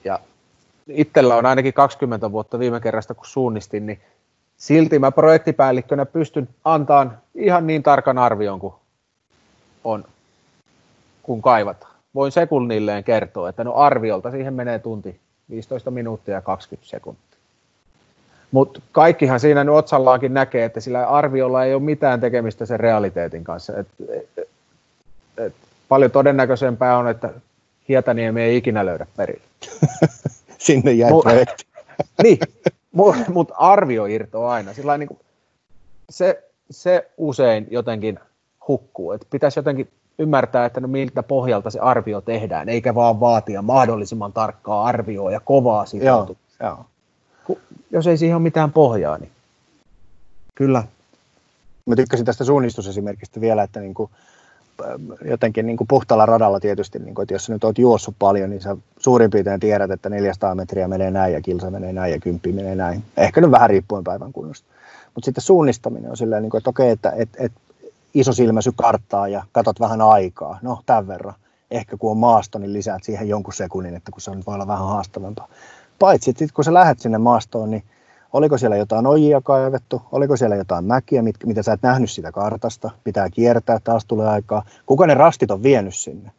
Ja 0.03 0.19
itsellä 0.87 1.35
on 1.35 1.45
ainakin 1.45 1.73
20 1.73 2.31
vuotta 2.31 2.59
viime 2.59 2.79
kerrasta, 2.79 3.13
kun 3.13 3.25
suunnistin, 3.25 3.85
niin 3.85 4.01
silti 4.57 4.99
mä 4.99 5.11
projektipäällikkönä 5.11 6.05
pystyn 6.05 6.49
antamaan 6.63 7.17
ihan 7.35 7.67
niin 7.67 7.83
tarkan 7.83 8.17
arvion 8.17 8.59
kuin 8.59 8.73
on, 9.83 10.05
kun 11.23 11.41
kaivataan. 11.41 11.95
Voin 12.15 12.31
sekunnilleen 12.31 13.03
kertoa, 13.03 13.49
että 13.49 13.63
no 13.63 13.73
arviolta 13.73 14.31
siihen 14.31 14.53
menee 14.53 14.79
tunti 14.79 15.19
15 15.49 15.91
minuuttia 15.91 16.33
ja 16.33 16.41
20 16.41 16.89
sekuntia. 16.89 17.24
Mutta 18.55 18.81
kaikkihan 18.91 19.39
siinä 19.39 19.63
nyt 19.63 19.75
otsallaankin 19.75 20.33
näkee, 20.33 20.65
että 20.65 20.79
sillä 20.79 21.07
arviolla 21.07 21.63
ei 21.63 21.73
ole 21.73 21.81
mitään 21.81 22.21
tekemistä 22.21 22.65
sen 22.65 22.79
realiteetin 22.79 23.43
kanssa. 23.43 23.73
Et, 23.77 23.87
et, 24.09 24.49
et, 25.37 25.53
paljon 25.89 26.11
todennäköisempää 26.11 26.97
on, 26.97 27.07
että 27.07 27.29
Hietaniemi 27.89 28.41
ei 28.41 28.57
ikinä 28.57 28.85
löydä 28.85 29.07
perille. 29.17 29.43
Sinne 30.57 30.91
jäi 30.91 31.11
Mu- 31.11 31.21
projekti. 31.21 31.65
niin, 32.23 32.39
mutta 32.91 33.31
mut 33.31 33.51
arvio 33.57 34.05
irtoaa 34.05 34.53
aina. 34.53 34.71
niin 34.97 35.07
kuin, 35.07 35.19
se, 36.09 36.43
se 36.71 37.11
usein 37.17 37.67
jotenkin 37.71 38.19
hukkuu. 38.67 39.11
Et 39.11 39.27
pitäisi 39.29 39.59
jotenkin 39.59 39.89
ymmärtää, 40.19 40.65
että 40.65 40.79
no 40.79 40.87
miltä 40.87 41.23
pohjalta 41.23 41.69
se 41.69 41.79
arvio 41.79 42.21
tehdään, 42.21 42.69
eikä 42.69 42.95
vaan 42.95 43.19
vaatia 43.19 43.61
mahdollisimman 43.61 44.33
tarkkaa 44.33 44.85
arvioa 44.85 45.31
ja 45.31 45.39
kovaa 45.39 45.85
sitoutumista. 45.85 46.63
Joo, 46.63 46.69
joo. 46.69 46.85
Jos 47.95 48.07
ei 48.07 48.17
siihen 48.17 48.35
ole 48.35 48.43
mitään 48.43 48.71
pohjaa, 48.71 49.17
niin 49.17 49.31
kyllä. 50.55 50.83
Mä 51.85 51.95
tykkäsin 51.95 52.25
tästä 52.25 52.43
suunnistusesimerkistä 52.43 53.41
vielä, 53.41 53.63
että 53.63 53.79
niin 53.79 53.93
kuin, 53.93 54.09
jotenkin 55.25 55.65
niin 55.65 55.77
kuin 55.77 55.87
puhtaalla 55.87 56.25
radalla 56.25 56.59
tietysti, 56.59 56.99
niin 56.99 57.15
kuin, 57.15 57.23
että 57.23 57.33
jos 57.33 57.45
sä 57.45 57.53
nyt 57.53 57.63
oot 57.63 57.77
juossut 57.77 58.15
paljon, 58.19 58.49
niin 58.49 58.61
sä 58.61 58.77
suurin 58.99 59.31
piirtein 59.31 59.59
tiedät, 59.59 59.91
että 59.91 60.09
400 60.09 60.55
metriä 60.55 60.87
menee 60.87 61.11
näin 61.11 61.33
ja 61.33 61.41
kilsa 61.41 61.71
menee 61.71 61.93
näin 61.93 62.11
ja 62.11 62.19
kymppi 62.19 62.51
menee 62.51 62.75
näin. 62.75 63.03
Ehkä 63.17 63.41
nyt 63.41 63.51
vähän 63.51 63.69
riippuen 63.69 64.03
päivän 64.03 64.33
kunnosta. 64.33 64.67
Mutta 65.15 65.25
sitten 65.25 65.41
suunnistaminen 65.41 66.11
on 66.11 66.17
silleen, 66.17 66.41
niin 66.41 66.49
kuin, 66.49 66.59
että 66.59 66.69
okei, 66.69 66.89
että 66.89 67.13
et, 67.15 67.29
et, 67.37 67.51
iso 68.13 68.33
silmäsy 68.33 68.71
karttaa 68.75 69.27
ja 69.27 69.43
katot 69.51 69.79
vähän 69.79 70.01
aikaa. 70.01 70.59
No, 70.61 70.79
tämän 70.85 71.07
verran. 71.07 71.33
Ehkä 71.71 71.97
kun 71.97 72.11
on 72.11 72.17
maasto, 72.17 72.59
niin 72.59 72.73
lisäät 72.73 73.03
siihen 73.03 73.29
jonkun 73.29 73.53
sekunnin, 73.53 73.95
että 73.95 74.11
kun 74.11 74.21
se 74.21 74.31
on, 74.31 74.43
voi 74.47 74.55
olla 74.55 74.67
vähän 74.67 74.87
haastavampaa. 74.87 75.47
Paitsi, 75.99 76.29
että 76.29 76.45
kun 76.53 76.63
sä 76.63 76.73
lähdet 76.73 76.99
sinne 76.99 77.17
maastoon, 77.17 77.71
niin 77.71 77.83
Oliko 78.35 78.57
siellä 78.57 78.75
jotain 78.75 79.07
ojia 79.07 79.41
kaivettu? 79.41 80.01
Oliko 80.11 80.37
siellä 80.37 80.55
jotain 80.55 80.85
mäkiä, 80.85 81.21
mit, 81.21 81.35
mitä 81.45 81.63
sä 81.63 81.73
et 81.73 81.81
nähnyt 81.81 82.11
sitä 82.11 82.31
kartasta? 82.31 82.91
Pitää 83.03 83.29
kiertää, 83.29 83.79
taas 83.83 84.05
tulee 84.05 84.27
aikaa. 84.27 84.65
Kuka 84.85 85.07
ne 85.07 85.13
rastit 85.13 85.51
on 85.51 85.63
vienyt 85.63 85.95
sinne? 85.95 86.31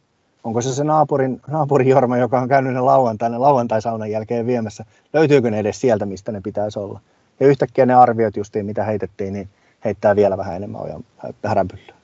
Onko 0.44 0.60
se 0.60 0.74
se 0.74 0.84
naapurin, 0.84 1.40
naapurin 1.46 1.88
Jorma, 1.88 2.16
joka 2.16 2.40
on 2.40 2.48
käynyt 2.48 2.74
ne 2.74 2.80
lauantaina 2.80 3.40
lauantai-saunan 3.40 4.10
jälkeen 4.10 4.46
viemässä? 4.46 4.84
Löytyykö 5.12 5.50
ne 5.50 5.58
edes 5.58 5.80
sieltä, 5.80 6.06
mistä 6.06 6.32
ne 6.32 6.40
pitäisi 6.40 6.78
olla? 6.78 7.00
Ja 7.40 7.46
yhtäkkiä 7.46 7.86
ne 7.86 7.94
arviot 7.94 8.36
justiin, 8.36 8.66
mitä 8.66 8.84
heitettiin, 8.84 9.32
niin 9.32 9.48
heittää 9.84 10.16
vielä 10.16 10.36
vähän 10.36 10.56
enemmän 10.56 10.82
ojan 10.82 11.04
häränpyllyä. 11.44 11.94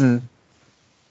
Mm. 0.00 0.20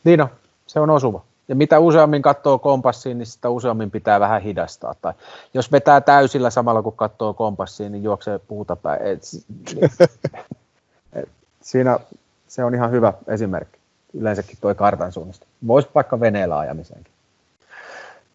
Niin 0.04 0.22
on, 0.22 0.30
se 0.68 0.80
on 0.80 0.90
osuva. 0.90 1.24
Ja 1.50 1.56
mitä 1.56 1.80
useammin 1.80 2.22
katsoo 2.22 2.60
kompassiin, 2.60 3.18
niin 3.18 3.26
sitä 3.26 3.50
useammin 3.50 3.92
pitää 3.92 4.20
vähän 4.20 4.42
hidastaa. 4.42 4.96
Tai 5.02 5.14
jos 5.54 5.72
vetää 5.72 6.02
täysillä 6.02 6.50
samalla 6.50 6.82
kun 6.82 6.94
katsoo 6.94 7.34
kompassiin, 7.34 7.92
niin 7.92 8.04
juoksee 8.04 8.40
puuta 8.40 8.76
päin. 8.76 9.02
Et, 9.02 9.22
et, 11.14 11.30
siinä 11.62 12.00
se 12.48 12.64
on 12.64 12.76
ihan 12.76 12.92
hyvä 12.92 13.14
esimerkki. 13.28 13.80
Yleensäkin 14.14 14.58
tuo 14.62 14.76
kartan 14.76 15.12
suunnista. 15.12 15.46
Voisi 15.68 15.90
vaikka 15.96 16.20
veneellä 16.20 16.60
ajamisenkin. 16.60 17.14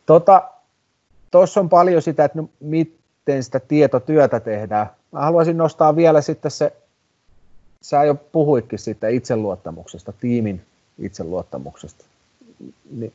Tuossa 0.07 0.25
tota, 1.31 1.61
on 1.61 1.69
paljon 1.69 2.03
sitä, 2.03 2.25
että 2.25 2.39
no, 2.39 2.49
miten 2.61 3.43
sitä 3.43 3.61
tietotyötä 3.61 4.41
tehdään. 4.41 4.87
Mä 5.13 5.21
haluaisin 5.21 5.57
nostaa 5.57 5.97
vielä 5.97 6.21
sitten 6.21 6.51
se, 6.51 6.73
sä 7.83 8.05
jo 8.05 8.15
puhuitkin 8.15 8.79
siitä 8.79 9.09
itseluottamuksesta, 9.09 10.13
tiimin 10.13 10.63
itseluottamuksesta 10.99 12.05
niin 12.91 13.13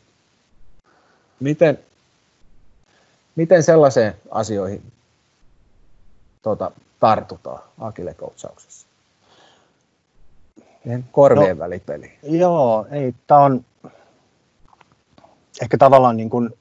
miten, 1.40 1.80
miten 3.36 3.64
sellaiseen 3.64 4.14
asioihin 4.32 4.84
tuota, 6.42 6.72
tartutaan 7.00 7.64
Akile-koutsauksessa? 7.80 8.90
korvien 11.12 11.58
no, 11.58 11.64
välipeli. 11.64 12.12
Joo, 12.24 12.88
ei, 12.92 13.16
tämä 13.28 13.42
on 13.42 13.66
ehkä 15.62 15.78
tavallaan 15.78 16.18
niin 16.18 16.30
kuin 16.30 16.59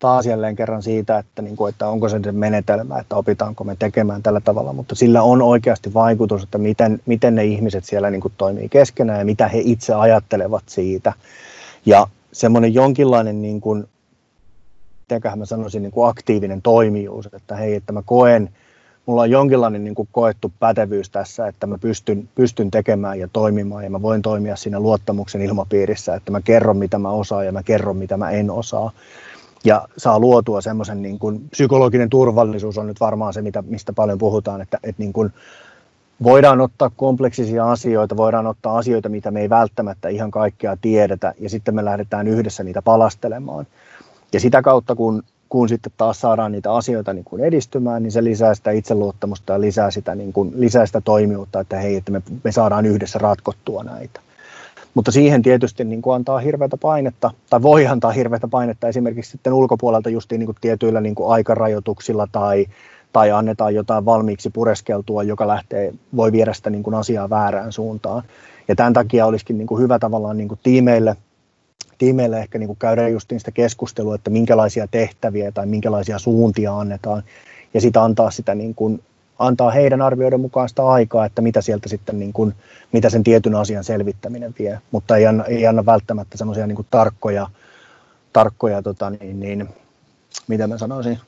taas 0.00 0.26
jälleen 0.26 0.56
kerran 0.56 0.82
siitä, 0.82 1.18
että, 1.18 1.42
niin 1.42 1.56
kuin, 1.56 1.68
että 1.68 1.88
onko 1.88 2.08
se 2.08 2.32
menetelmä, 2.32 2.98
että 2.98 3.16
opitaanko 3.16 3.64
me 3.64 3.76
tekemään 3.78 4.22
tällä 4.22 4.40
tavalla, 4.40 4.72
mutta 4.72 4.94
sillä 4.94 5.22
on 5.22 5.42
oikeasti 5.42 5.94
vaikutus, 5.94 6.42
että 6.42 6.58
miten, 6.58 7.00
miten 7.06 7.34
ne 7.34 7.44
ihmiset 7.44 7.84
siellä 7.84 8.10
niin 8.10 8.20
kuin 8.20 8.34
toimii 8.36 8.68
keskenään 8.68 9.18
ja 9.18 9.24
mitä 9.24 9.48
he 9.48 9.60
itse 9.64 9.94
ajattelevat 9.94 10.62
siitä. 10.66 11.12
Ja 11.86 12.06
semmoinen 12.32 12.74
jonkinlainen, 12.74 13.42
niin 13.42 13.60
kuin, 13.60 13.88
mitenköhän 15.00 15.38
mä 15.38 15.44
sanoisin, 15.44 15.82
niin 15.82 15.92
kuin 15.92 16.08
aktiivinen 16.08 16.62
toimijuus, 16.62 17.28
että 17.32 17.56
hei, 17.56 17.74
että 17.74 17.92
mä 17.92 18.02
koen, 18.06 18.50
mulla 19.06 19.22
on 19.22 19.30
jonkinlainen 19.30 19.84
niin 19.84 19.94
kuin 19.94 20.08
koettu 20.12 20.52
pätevyys 20.58 21.10
tässä, 21.10 21.46
että 21.46 21.66
mä 21.66 21.78
pystyn, 21.78 22.28
pystyn 22.34 22.70
tekemään 22.70 23.18
ja 23.18 23.28
toimimaan 23.32 23.84
ja 23.84 23.90
mä 23.90 24.02
voin 24.02 24.22
toimia 24.22 24.56
siinä 24.56 24.80
luottamuksen 24.80 25.42
ilmapiirissä, 25.42 26.14
että 26.14 26.32
mä 26.32 26.40
kerron 26.40 26.76
mitä 26.76 26.98
mä 26.98 27.10
osaan 27.10 27.46
ja 27.46 27.52
mä 27.52 27.62
kerron 27.62 27.96
mitä 27.96 28.16
mä 28.16 28.30
en 28.30 28.50
osaa. 28.50 28.92
Ja 29.64 29.88
saa 29.96 30.18
luotua 30.18 30.60
semmoisen 30.60 31.02
niin 31.02 31.18
kuin, 31.18 31.48
psykologinen 31.50 32.10
turvallisuus 32.10 32.78
on 32.78 32.86
nyt 32.86 33.00
varmaan 33.00 33.32
se, 33.32 33.42
mitä, 33.42 33.62
mistä 33.62 33.92
paljon 33.92 34.18
puhutaan, 34.18 34.60
että, 34.60 34.78
että 34.82 35.02
niin 35.02 35.12
kuin, 35.12 35.32
voidaan 36.22 36.60
ottaa 36.60 36.90
kompleksisia 36.96 37.70
asioita, 37.70 38.16
voidaan 38.16 38.46
ottaa 38.46 38.78
asioita, 38.78 39.08
mitä 39.08 39.30
me 39.30 39.40
ei 39.40 39.50
välttämättä 39.50 40.08
ihan 40.08 40.30
kaikkea 40.30 40.76
tiedetä, 40.76 41.34
ja 41.38 41.50
sitten 41.50 41.74
me 41.74 41.84
lähdetään 41.84 42.28
yhdessä 42.28 42.62
niitä 42.62 42.82
palastelemaan. 42.82 43.66
Ja 44.32 44.40
sitä 44.40 44.62
kautta, 44.62 44.94
kun, 44.94 45.22
kun 45.48 45.68
sitten 45.68 45.92
taas 45.96 46.20
saadaan 46.20 46.52
niitä 46.52 46.74
asioita 46.74 47.12
niin 47.12 47.24
kuin 47.24 47.44
edistymään, 47.44 48.02
niin 48.02 48.12
se 48.12 48.24
lisää 48.24 48.54
sitä 48.54 48.70
itseluottamusta 48.70 49.52
ja 49.52 49.60
lisää 49.60 49.90
sitä, 49.90 50.14
niin 50.14 50.32
kuin, 50.32 50.52
lisää 50.56 50.86
sitä 50.86 51.00
toimijuutta, 51.00 51.60
että 51.60 51.76
hei, 51.76 51.96
että 51.96 52.12
me, 52.12 52.22
me 52.44 52.52
saadaan 52.52 52.86
yhdessä 52.86 53.18
ratkottua 53.18 53.82
näitä. 53.82 54.20
Mutta 54.94 55.10
siihen 55.10 55.42
tietysti 55.42 55.84
niin 55.84 56.02
kuin 56.02 56.14
antaa 56.14 56.38
hirveätä 56.38 56.76
painetta, 56.76 57.30
tai 57.50 57.62
voi 57.62 57.86
antaa 57.86 58.10
hirveätä 58.10 58.48
painetta 58.48 58.88
esimerkiksi 58.88 59.30
sitten 59.30 59.52
ulkopuolelta 59.52 60.10
justiin 60.10 60.38
niin 60.38 60.46
kuin 60.46 60.56
tietyillä 60.60 61.00
niin 61.00 61.14
kuin 61.14 61.32
aikarajoituksilla 61.32 62.28
tai 62.32 62.66
tai 63.12 63.30
annetaan 63.30 63.74
jotain 63.74 64.04
valmiiksi 64.04 64.50
pureskeltua, 64.50 65.22
joka 65.22 65.48
lähtee, 65.48 65.94
voi 66.16 66.32
viedä 66.32 66.52
sitä 66.52 66.70
niin 66.70 66.82
kuin 66.82 66.94
asiaa 66.94 67.30
väärään 67.30 67.72
suuntaan. 67.72 68.22
Ja 68.68 68.76
tämän 68.76 68.92
takia 68.92 69.26
olisikin 69.26 69.58
niin 69.58 69.66
kuin 69.66 69.82
hyvä 69.82 69.98
tavallaan 69.98 70.36
niin 70.36 70.48
kuin 70.48 70.60
tiimeille, 70.62 71.16
tiimeille 71.98 72.38
ehkä 72.38 72.58
niin 72.58 72.66
kuin 72.66 72.78
käydä 72.78 73.08
just 73.08 73.32
sitä 73.38 73.50
keskustelua, 73.50 74.14
että 74.14 74.30
minkälaisia 74.30 74.86
tehtäviä 74.90 75.52
tai 75.52 75.66
minkälaisia 75.66 76.18
suuntia 76.18 76.78
annetaan, 76.78 77.22
ja 77.74 77.80
sitten 77.80 78.02
antaa 78.02 78.30
sitä 78.30 78.54
niin 78.54 78.74
kuin, 78.74 79.02
antaa 79.40 79.70
heidän 79.70 80.02
arvioiden 80.02 80.40
mukaan 80.40 80.68
sitä 80.68 80.86
aikaa, 80.86 81.26
että 81.26 81.42
mitä 81.42 81.60
sieltä 81.60 81.88
sitten, 81.88 82.18
niin 82.18 82.32
kuin, 82.32 82.54
mitä 82.92 83.10
sen 83.10 83.24
tietyn 83.24 83.54
asian 83.54 83.84
selvittäminen 83.84 84.54
vie, 84.58 84.80
mutta 84.90 85.16
ei 85.16 85.26
anna, 85.26 85.44
ei 85.44 85.66
anna 85.66 85.86
välttämättä 85.86 86.38
semmoisia 86.38 86.66
niin 86.66 86.86
tarkkoja, 86.90 87.46
tarkkoja 88.32 88.82
tota 88.82 89.10
niin, 89.10 89.40
niin, 89.40 89.68
mitä 90.48 90.66
mä 90.66 90.78
sanoisin, 90.78 91.18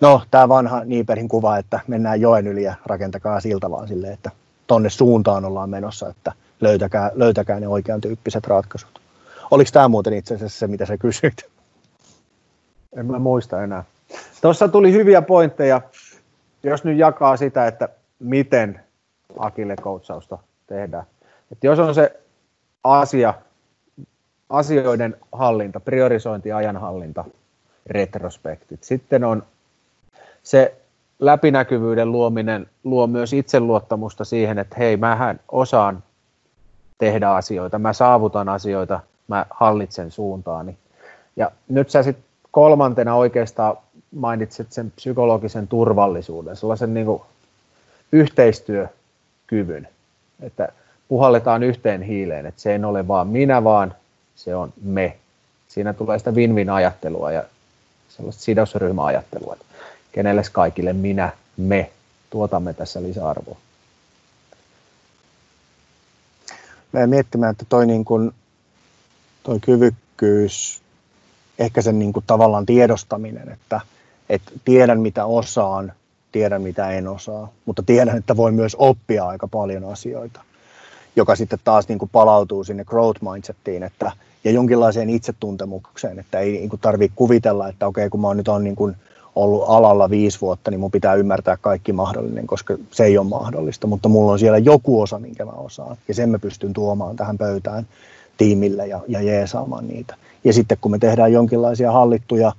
No, 0.00 0.22
tämä 0.30 0.48
vanha 0.48 0.84
Niiperin 0.84 1.28
kuva, 1.28 1.58
että 1.58 1.80
mennään 1.86 2.20
joen 2.20 2.46
yli 2.46 2.62
ja 2.62 2.74
rakentakaa 2.86 3.40
silta 3.40 3.70
vaan 3.70 3.88
silleen, 3.88 4.12
että 4.12 4.30
tonne 4.66 4.90
suuntaan 4.90 5.44
ollaan 5.44 5.70
menossa, 5.70 6.08
että 6.08 6.32
löytäkää, 6.60 7.10
löytäkää 7.14 7.60
ne 7.60 7.68
oikean 7.68 8.00
tyyppiset 8.00 8.46
ratkaisut. 8.46 9.00
Oliko 9.50 9.70
tämä 9.72 9.88
muuten 9.88 10.12
itse 10.12 10.34
asiassa 10.34 10.58
se, 10.58 10.66
mitä 10.66 10.86
sä 10.86 10.98
kysyit? 10.98 11.46
En 12.96 13.06
mä 13.06 13.18
muista 13.18 13.62
enää. 13.62 13.84
Tuossa 14.42 14.68
tuli 14.68 14.92
hyviä 14.92 15.22
pointteja, 15.22 15.80
jos 16.62 16.84
nyt 16.84 16.98
jakaa 16.98 17.36
sitä, 17.36 17.66
että 17.66 17.88
miten 18.18 18.80
Akille-koutsausta 19.38 20.38
tehdään. 20.66 21.04
Että 21.52 21.66
jos 21.66 21.78
on 21.78 21.94
se 21.94 22.20
asia, 22.84 23.34
asioiden 24.50 25.16
hallinta, 25.32 25.80
priorisointi, 25.80 26.52
ajanhallinta, 26.52 27.24
retrospektit. 27.86 28.84
Sitten 28.84 29.24
on 29.24 29.42
se 30.42 30.74
läpinäkyvyyden 31.18 32.12
luominen 32.12 32.66
luo 32.84 33.06
myös 33.06 33.32
itseluottamusta 33.32 34.24
siihen, 34.24 34.58
että 34.58 34.76
hei, 34.78 34.96
mähän 34.96 35.40
osaan 35.52 36.02
tehdä 36.98 37.30
asioita, 37.30 37.78
mä 37.78 37.92
saavutan 37.92 38.48
asioita, 38.48 39.00
mä 39.28 39.46
hallitsen 39.50 40.10
suuntaani. 40.10 40.76
Ja 41.36 41.50
nyt 41.68 41.90
sä 41.90 42.02
sitten 42.02 42.24
kolmantena 42.50 43.14
oikeastaan 43.14 43.76
mainitsit 44.14 44.72
sen 44.72 44.90
psykologisen 44.90 45.68
turvallisuuden, 45.68 46.56
sellaisen 46.56 46.94
niin 46.94 47.06
kuin 47.06 47.22
yhteistyökyvyn, 48.12 49.88
että 50.40 50.68
puhalletaan 51.08 51.62
yhteen 51.62 52.02
hiileen, 52.02 52.46
että 52.46 52.60
se 52.60 52.72
ei 52.72 52.84
ole 52.84 53.08
vaan 53.08 53.26
minä, 53.26 53.64
vaan 53.64 53.94
se 54.36 54.56
on 54.56 54.72
me. 54.82 55.16
Siinä 55.68 55.92
tulee 55.92 56.18
sitä 56.18 56.30
win-win 56.30 56.70
ajattelua 56.70 57.32
ja 57.32 57.44
sellaista 58.08 58.42
sidosryhmäajattelua 58.42 59.56
kenelle 60.12 60.42
kaikille 60.52 60.92
minä, 60.92 61.32
me 61.56 61.90
tuotamme 62.30 62.74
tässä 62.74 63.02
lisäarvoa. 63.02 63.56
Mä 66.92 67.06
miettimään, 67.06 67.50
että 67.50 67.64
toi, 67.68 67.86
niin 67.86 68.04
kun, 68.04 68.34
toi 69.42 69.60
kyvykkyys, 69.60 70.82
ehkä 71.58 71.82
sen 71.82 71.98
niin 71.98 72.12
kun 72.12 72.22
tavallaan 72.26 72.66
tiedostaminen, 72.66 73.48
että, 73.48 73.80
että 74.28 74.52
tiedän 74.64 75.00
mitä 75.00 75.24
osaan, 75.24 75.92
tiedän 76.32 76.62
mitä 76.62 76.90
en 76.90 77.08
osaa, 77.08 77.48
mutta 77.66 77.82
tiedän, 77.82 78.18
että 78.18 78.36
voi 78.36 78.52
myös 78.52 78.76
oppia 78.78 79.26
aika 79.26 79.48
paljon 79.48 79.84
asioita, 79.84 80.40
joka 81.16 81.36
sitten 81.36 81.58
taas 81.64 81.88
niin 81.88 81.98
kuin 81.98 82.10
palautuu 82.12 82.64
sinne 82.64 82.84
growth 82.84 83.22
mindsettiin, 83.32 83.82
että, 83.82 84.12
ja 84.44 84.50
jonkinlaiseen 84.50 85.10
itsetuntemukseen, 85.10 86.18
että 86.18 86.38
ei 86.38 86.52
niin 86.52 86.70
tarvitse 86.80 87.16
kuvitella, 87.16 87.68
että 87.68 87.86
okei, 87.86 88.08
kun 88.08 88.20
mä 88.20 88.34
nyt 88.34 88.48
on 88.48 88.64
niin 88.64 88.76
kuin 88.76 88.96
ollut 89.34 89.64
alalla 89.68 90.10
viisi 90.10 90.40
vuotta, 90.40 90.70
niin 90.70 90.80
mun 90.80 90.90
pitää 90.90 91.14
ymmärtää 91.14 91.56
kaikki 91.56 91.92
mahdollinen, 91.92 92.46
koska 92.46 92.78
se 92.90 93.04
ei 93.04 93.18
ole 93.18 93.26
mahdollista, 93.26 93.86
mutta 93.86 94.08
mulla 94.08 94.32
on 94.32 94.38
siellä 94.38 94.58
joku 94.58 95.00
osa, 95.00 95.18
minkä 95.18 95.44
mä 95.44 95.52
osaan, 95.52 95.96
ja 96.08 96.14
sen 96.14 96.30
mä 96.30 96.38
pystyn 96.38 96.72
tuomaan 96.72 97.16
tähän 97.16 97.38
pöytään, 97.38 97.86
tiimille 98.36 98.86
ja, 98.86 99.00
ja 99.08 99.22
jeesaamaan 99.22 99.88
niitä. 99.88 100.14
Ja 100.44 100.52
sitten 100.52 100.78
kun 100.80 100.90
me 100.90 100.98
tehdään 100.98 101.32
jonkinlaisia 101.32 101.92
hallittuja, 101.92 102.52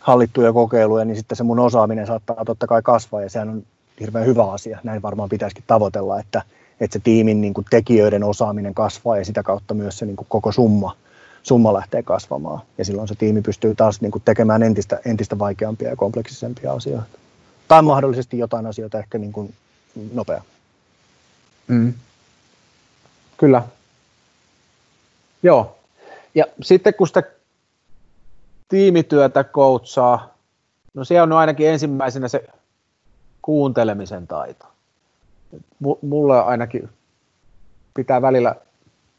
hallittuja 0.00 0.52
kokeiluja, 0.52 1.04
niin 1.04 1.16
sitten 1.16 1.36
se 1.36 1.42
mun 1.42 1.58
osaaminen 1.58 2.06
saattaa 2.06 2.44
totta 2.44 2.66
kai 2.66 2.82
kasvaa 2.82 3.22
ja 3.22 3.30
sehän 3.30 3.48
on 3.48 3.62
hirveän 4.00 4.26
hyvä 4.26 4.52
asia. 4.52 4.78
Näin 4.84 5.02
varmaan 5.02 5.28
pitäisikin 5.28 5.64
tavoitella, 5.66 6.20
että, 6.20 6.42
että 6.80 6.92
se 6.92 7.00
tiimin 7.04 7.40
niin 7.40 7.54
kuin 7.54 7.66
tekijöiden 7.70 8.24
osaaminen 8.24 8.74
kasvaa 8.74 9.18
ja 9.18 9.24
sitä 9.24 9.42
kautta 9.42 9.74
myös 9.74 9.98
se 9.98 10.06
niin 10.06 10.16
kuin 10.16 10.26
koko 10.28 10.52
summa, 10.52 10.96
summa 11.42 11.74
lähtee 11.74 12.02
kasvamaan. 12.02 12.60
Ja 12.78 12.84
silloin 12.84 13.08
se 13.08 13.14
tiimi 13.14 13.42
pystyy 13.42 13.74
taas 13.74 14.00
niin 14.00 14.12
kuin 14.12 14.22
tekemään 14.24 14.62
entistä, 14.62 15.00
entistä 15.04 15.38
vaikeampia 15.38 15.88
ja 15.90 15.96
kompleksisempia 15.96 16.72
asioita. 16.72 17.18
Tai 17.68 17.82
mahdollisesti 17.82 18.38
jotain 18.38 18.66
asioita 18.66 18.98
ehkä 18.98 19.18
niin 19.18 19.32
kuin 19.32 19.54
nopeammin. 20.12 20.50
Mm. 21.68 21.94
Kyllä. 23.36 23.62
Joo. 25.42 25.76
Ja 26.34 26.44
sitten 26.62 26.94
kun 26.94 27.06
sitä 27.06 27.22
tiimityötä 28.70 29.44
koutsaa, 29.44 30.34
no 30.94 31.04
siellä 31.04 31.22
on 31.22 31.32
ainakin 31.32 31.68
ensimmäisenä 31.68 32.28
se 32.28 32.48
kuuntelemisen 33.42 34.26
taito. 34.26 34.66
Mulle 36.02 36.40
ainakin 36.40 36.88
pitää 37.94 38.22
välillä 38.22 38.54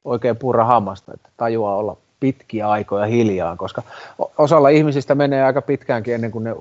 oikein 0.05 0.37
purra 0.37 0.65
hammasta, 0.65 1.13
että 1.13 1.29
tajuaa 1.37 1.75
olla 1.75 1.97
pitkiä 2.19 2.69
aikoja 2.69 3.05
hiljaa, 3.05 3.55
koska 3.55 3.83
osalla 4.37 4.69
ihmisistä 4.69 5.15
menee 5.15 5.43
aika 5.43 5.61
pitkäänkin 5.61 6.15
ennen 6.15 6.31
kuin 6.31 6.43
ne 6.43 6.55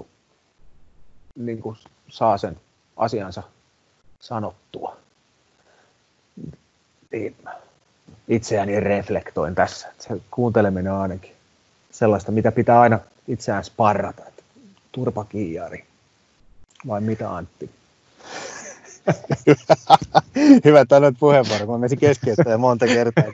niin 1.37 1.63
kuin 1.63 1.77
saa 2.09 2.39
sen 2.39 2.61
asiansa 2.97 3.43
sanottua. 4.21 4.97
Niin 7.13 7.37
itseäni 8.29 8.81
reflektoin 8.81 9.55
tässä. 9.55 9.89
Se 9.99 10.21
kuunteleminen 10.31 10.93
on 10.93 11.01
ainakin 11.01 11.40
sellaista, 11.91 12.33
mitä 12.33 12.53
pitää 12.53 12.81
aina 12.81 12.99
itseään 13.29 13.65
sparrata. 13.65 14.23
Turpa 14.93 15.25
kiiari. 15.25 15.85
Vai 16.87 17.01
mitä 17.01 17.35
Antti? 17.35 17.71
Hyvä, 20.65 20.81
että 20.81 20.97
annoit 20.97 21.17
puheenvuoron. 21.21 21.69
Mä 21.69 21.79
menisin 21.79 21.99
keskeyttää 21.99 22.59
monta 22.59 22.87
kertaa. 22.87 23.25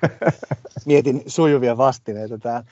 Mietin 0.84 1.22
sujuvia 1.26 1.76
vastineita 1.76 2.38
täällä. 2.38 2.64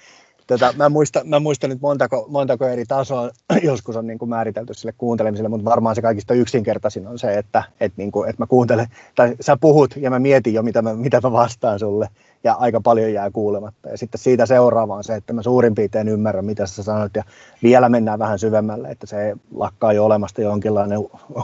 Tätä, 0.47 0.73
mä, 0.77 0.89
muistan, 0.89 1.29
mä 1.29 1.41
muistan 1.41 1.71
nyt 1.71 1.81
montako, 1.81 2.27
montako 2.29 2.67
eri 2.67 2.85
tasoa 2.85 3.31
joskus 3.63 3.97
on 3.97 4.07
niin 4.07 4.19
kuin 4.19 4.29
määritelty 4.29 4.75
sille 4.75 4.95
kuuntelemiselle, 4.99 5.49
mutta 5.49 5.71
varmaan 5.71 5.95
se 5.95 6.03
kaikista 6.03 6.35
yksinkertaisin 6.35 7.07
on 7.07 7.19
se, 7.19 7.39
että, 7.39 7.63
että, 7.81 7.95
niin 7.97 8.13
kuin, 8.13 8.31
että 8.31 8.43
mä 8.43 8.47
kuuntelen, 8.47 8.87
tai 9.15 9.35
sä 9.41 9.57
puhut 9.57 9.97
ja 9.97 10.11
mä 10.11 10.19
mietin 10.19 10.55
jo, 10.55 10.63
mitä 10.63 10.83
mä, 10.83 10.95
mitä 10.95 11.21
mä 11.23 11.33
vastaan 11.33 11.79
sulle, 11.79 12.09
ja 12.45 12.55
aika 12.55 12.81
paljon 12.81 13.13
jää 13.13 13.31
kuulematta. 13.31 13.89
Ja 13.89 13.99
sitten 13.99 14.19
siitä 14.19 14.47
seuraava 14.47 14.95
on 14.95 15.05
se, 15.05 15.15
että 15.15 15.33
mä 15.33 15.43
suurin 15.43 15.75
piirtein 15.75 16.09
ymmärrän, 16.09 16.45
mitä 16.45 16.67
sä 16.67 16.83
sanoit, 16.83 17.17
ja 17.17 17.25
vielä 17.63 17.89
mennään 17.89 18.19
vähän 18.19 18.39
syvemmälle, 18.39 18.89
että 18.89 19.07
se 19.07 19.37
lakkaa 19.55 19.93
jo 19.93 20.05
olemasta 20.05 20.41
jonkinlainen 20.41 20.99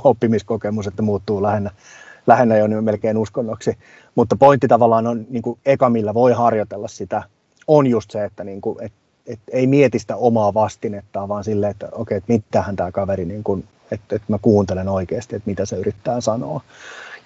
oppimiskokemus, 0.05 0.87
että 0.87 1.03
muuttuu 1.03 1.43
lähinnä, 1.43 1.71
lähinnä 2.27 2.57
jo 2.57 2.83
melkein 2.83 3.19
uskonnoksi. 3.19 3.79
Mutta 4.15 4.37
pointti 4.37 4.69
tavallaan 4.69 5.07
on 5.07 5.27
niin 5.31 5.43
kuin 5.43 5.59
eka, 5.67 5.91
millä 5.91 6.15
voi 6.15 6.33
harjoitella 6.33 6.89
sitä 6.89 7.23
on 7.67 7.87
just 7.87 8.11
se, 8.11 8.25
että 8.25 8.45
niin 8.45 8.61
kuin, 8.61 8.85
et, 8.85 8.93
et 9.27 9.41
ei 9.53 9.67
mieti 9.67 9.99
sitä 9.99 10.17
omaa 10.17 10.55
vastinettaan, 10.55 11.29
vaan 11.29 11.45
silleen, 11.45 11.71
että 11.71 11.89
okei, 11.93 12.17
että 12.17 12.33
mitähän 12.33 12.77
tämä 12.77 12.93
kaveri, 12.93 13.25
niin 13.25 13.45
että, 13.91 14.17
että 14.17 14.27
mä 14.29 14.39
kuuntelen 14.43 14.89
oikeasti, 14.89 15.37
että 15.37 15.51
mitä 15.51 15.67
se 15.67 15.77
yrittää 15.77 16.21
sanoa. 16.21 16.61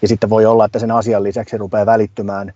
Ja 0.02 0.08
sitten 0.08 0.30
voi 0.30 0.46
olla, 0.46 0.64
että 0.64 0.78
sen 0.78 0.90
asian 0.90 1.22
lisäksi 1.22 1.58
rupeaa 1.58 1.86
välittymään 1.86 2.52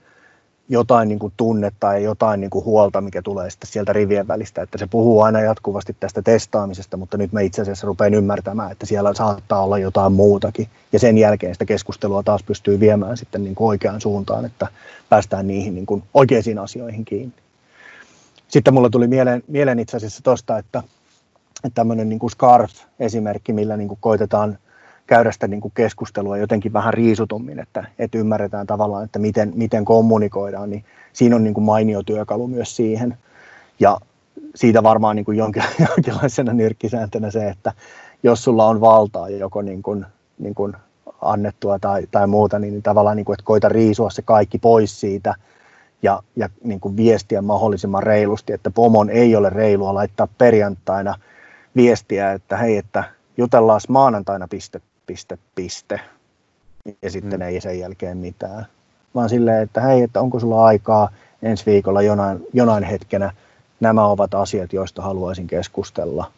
jotain 0.69 1.09
niin 1.09 1.19
kuin 1.19 1.33
tunnetta 1.37 1.93
ja 1.93 1.99
jotain 1.99 2.41
niin 2.41 2.51
kuin 2.51 2.65
huolta, 2.65 3.01
mikä 3.01 3.23
tulee 3.23 3.51
sitten 3.51 3.71
sieltä 3.71 3.93
rivien 3.93 4.29
välistä, 4.29 4.63
että 4.63 4.79
se 4.79 4.87
puhuu 4.87 5.21
aina 5.23 5.41
jatkuvasti 5.41 5.97
tästä 6.01 6.23
testaamisesta, 6.23 6.97
mutta 6.97 7.17
nyt 7.17 7.33
me 7.33 7.45
itse 7.45 7.63
asiassa 7.63 7.87
rupean 7.87 8.15
ymmärtämään, 8.15 8.73
että 8.73 8.87
siellä 8.87 9.15
saattaa 9.15 9.63
olla 9.63 9.79
jotain 9.79 10.13
muutakin, 10.13 10.69
ja 10.93 10.99
sen 10.99 11.19
jälkeen 11.19 11.55
sitä 11.55 11.65
keskustelua 11.65 12.23
taas 12.23 12.43
pystyy 12.43 12.81
viemään 12.81 13.17
sitten 13.17 13.45
niin 13.45 13.55
kuin 13.55 13.69
oikeaan 13.69 14.01
suuntaan, 14.01 14.45
että 14.45 14.67
päästään 15.09 15.47
niihin 15.47 15.75
niin 15.75 15.87
kuin 15.87 16.03
oikeisiin 16.15 16.59
asioihin 16.59 17.05
kiinni. 17.05 17.35
Sitten 18.49 18.75
mulla 18.75 18.91
tuli 18.91 19.07
mieleen, 19.07 19.43
mieleen 19.49 19.79
itse 19.79 19.97
asiassa 19.97 20.23
tuosta, 20.23 20.59
että, 20.59 20.83
että 21.65 21.75
tämmöinen 21.75 22.09
niin 22.09 22.21
Scarf-esimerkki, 22.31 23.53
millä 23.53 23.77
niin 23.77 23.89
kuin 23.89 23.99
koitetaan 24.01 24.59
käydä 25.07 25.33
sitä 25.33 25.49
niin 25.49 25.61
kuin 25.61 25.73
keskustelua 25.75 26.37
jotenkin 26.37 26.73
vähän 26.73 26.95
riisutummin, 26.95 27.59
että, 27.59 27.85
että 27.99 28.19
ymmärretään 28.19 28.67
tavallaan, 28.67 29.05
että 29.05 29.19
miten, 29.19 29.53
miten 29.55 29.85
kommunikoidaan, 29.85 30.71
niin 30.71 30.85
siinä 31.13 31.37
on 31.37 31.45
niin 31.45 31.55
kuin 31.55 31.65
mainio 31.65 32.03
työkalu 32.03 32.47
myös 32.47 32.77
siihen. 32.77 33.19
Ja 33.81 33.99
siitä 34.55 34.83
varmaan 34.83 35.17
niin 35.17 35.25
kuin 35.25 35.39
jonkin, 35.39 35.63
jonkinlaisena 35.89 36.53
nyrkkisääntönä 36.53 37.31
se, 37.31 37.49
että 37.49 37.73
jos 38.23 38.45
sulla 38.45 38.67
on 38.67 38.81
valtaa 38.81 39.29
joko 39.29 39.63
niin 39.63 39.83
kuin, 39.83 40.07
niin 40.39 40.55
kuin 40.55 40.77
annettua 41.21 41.79
tai, 41.79 42.07
tai 42.11 42.27
muuta, 42.27 42.59
niin 42.59 42.83
tavallaan 42.83 43.17
niin 43.17 43.25
kuin, 43.25 43.35
että 43.35 43.45
koita 43.45 43.69
riisua 43.69 44.11
se 44.11 44.23
kaikki 44.23 44.59
pois 44.59 45.01
siitä– 45.01 45.35
ja, 46.03 46.23
ja 46.37 46.49
niin 46.65 46.81
kuin 46.81 46.97
viestiä 46.97 47.43
mahdollisimman 47.43 48.03
reilusti, 48.03 48.53
että 48.53 48.71
pomon 48.71 49.11
ei 49.11 49.37
ole 49.37 49.51
reilua 49.51 49.95
laittaa 49.95 50.29
perjantaina 50.39 51.15
viestiä, 51.77 52.33
että 52.33 52.57
hei, 52.57 52.77
että 52.77 53.05
jutellaan 53.37 53.81
maanantaina 53.89 54.49
piste, 54.49 54.81
piste, 55.07 55.39
piste, 55.55 56.01
ja 57.03 57.11
sitten 57.11 57.41
mm. 57.41 57.47
ei 57.47 57.61
sen 57.61 57.79
jälkeen 57.79 58.17
mitään. 58.17 58.67
Vaan 59.15 59.29
silleen, 59.29 59.63
että 59.63 59.81
hei, 59.81 60.03
että 60.03 60.21
onko 60.21 60.41
sulla 60.41 60.65
aikaa 60.65 61.11
ensi 61.43 61.67
viikolla 61.67 62.03
jonain, 62.03 62.47
jonain 62.53 62.85
hetkenä, 62.85 63.33
nämä 63.81 64.07
ovat 64.07 64.35
asiat, 64.35 64.73
joista 64.73 65.03
haluaisin 65.03 65.47
keskustella. 65.47 66.31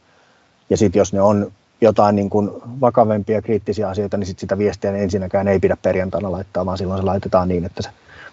Ja 0.70 0.76
sitten 0.76 1.00
jos 1.00 1.12
ne 1.12 1.20
on 1.20 1.52
jotain 1.80 2.16
niin 2.16 2.30
kuin 2.30 2.50
vakavempia 2.80 3.42
kriittisiä 3.42 3.88
asioita, 3.88 4.16
niin 4.16 4.26
sit 4.26 4.38
sitä 4.38 4.58
viestiä 4.58 4.92
ensinnäkään 4.92 5.48
ei 5.48 5.60
pidä 5.60 5.76
perjantaina 5.82 6.32
laittaa, 6.32 6.66
vaan 6.66 6.78
silloin 6.78 7.00
se 7.00 7.06
laitetaan 7.06 7.48
niin, 7.48 7.64
että 7.64 7.82
se 7.82 7.90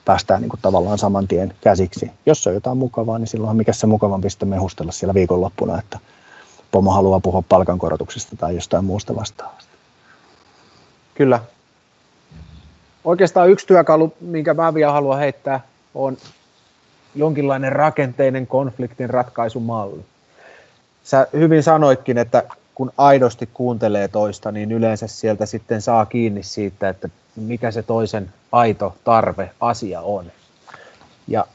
päästään 0.07 0.41
niin 0.41 0.49
kuin 0.49 0.59
tavallaan 0.61 0.97
saman 0.97 1.27
tien 1.27 1.53
käsiksi. 1.61 2.11
Jos 2.25 2.47
on 2.47 2.53
jotain 2.53 2.77
mukavaa, 2.77 3.19
niin 3.19 3.27
silloin 3.27 3.57
mikä 3.57 3.73
se 3.73 3.87
mukavampi 3.87 4.29
sitten 4.29 4.49
mehustella 4.49 4.91
siellä 4.91 5.13
viikonloppuna, 5.13 5.79
että 5.79 5.99
pomo 6.71 6.91
haluaa 6.91 7.19
puhua 7.19 7.43
palkankorotuksesta 7.49 8.35
tai 8.35 8.55
jostain 8.55 8.85
muusta 8.85 9.15
vastaavasta. 9.15 9.71
Kyllä. 11.15 11.39
Oikeastaan 13.03 13.49
yksi 13.49 13.67
työkalu, 13.67 14.13
minkä 14.21 14.53
mä 14.53 14.73
vielä 14.73 14.91
haluan 14.91 15.19
heittää, 15.19 15.59
on 15.95 16.17
jonkinlainen 17.15 17.71
rakenteinen 17.71 18.47
konfliktin 18.47 19.09
ratkaisumalli. 19.09 20.05
Sä 21.03 21.27
hyvin 21.33 21.63
sanoitkin, 21.63 22.17
että 22.17 22.43
kun 22.77 22.91
aidosti 22.97 23.49
kuuntelee 23.53 24.07
toista, 24.07 24.51
niin 24.51 24.71
yleensä 24.71 25.07
sieltä 25.07 25.45
sitten 25.45 25.81
saa 25.81 26.05
kiinni 26.05 26.43
siitä, 26.43 26.89
että 26.89 27.09
mikä 27.35 27.71
se 27.71 27.83
toisen 27.83 28.33
aito 28.51 28.95
tarve, 29.03 29.51
asia 29.59 30.01
on. 30.01 30.31
Ja 31.27 31.47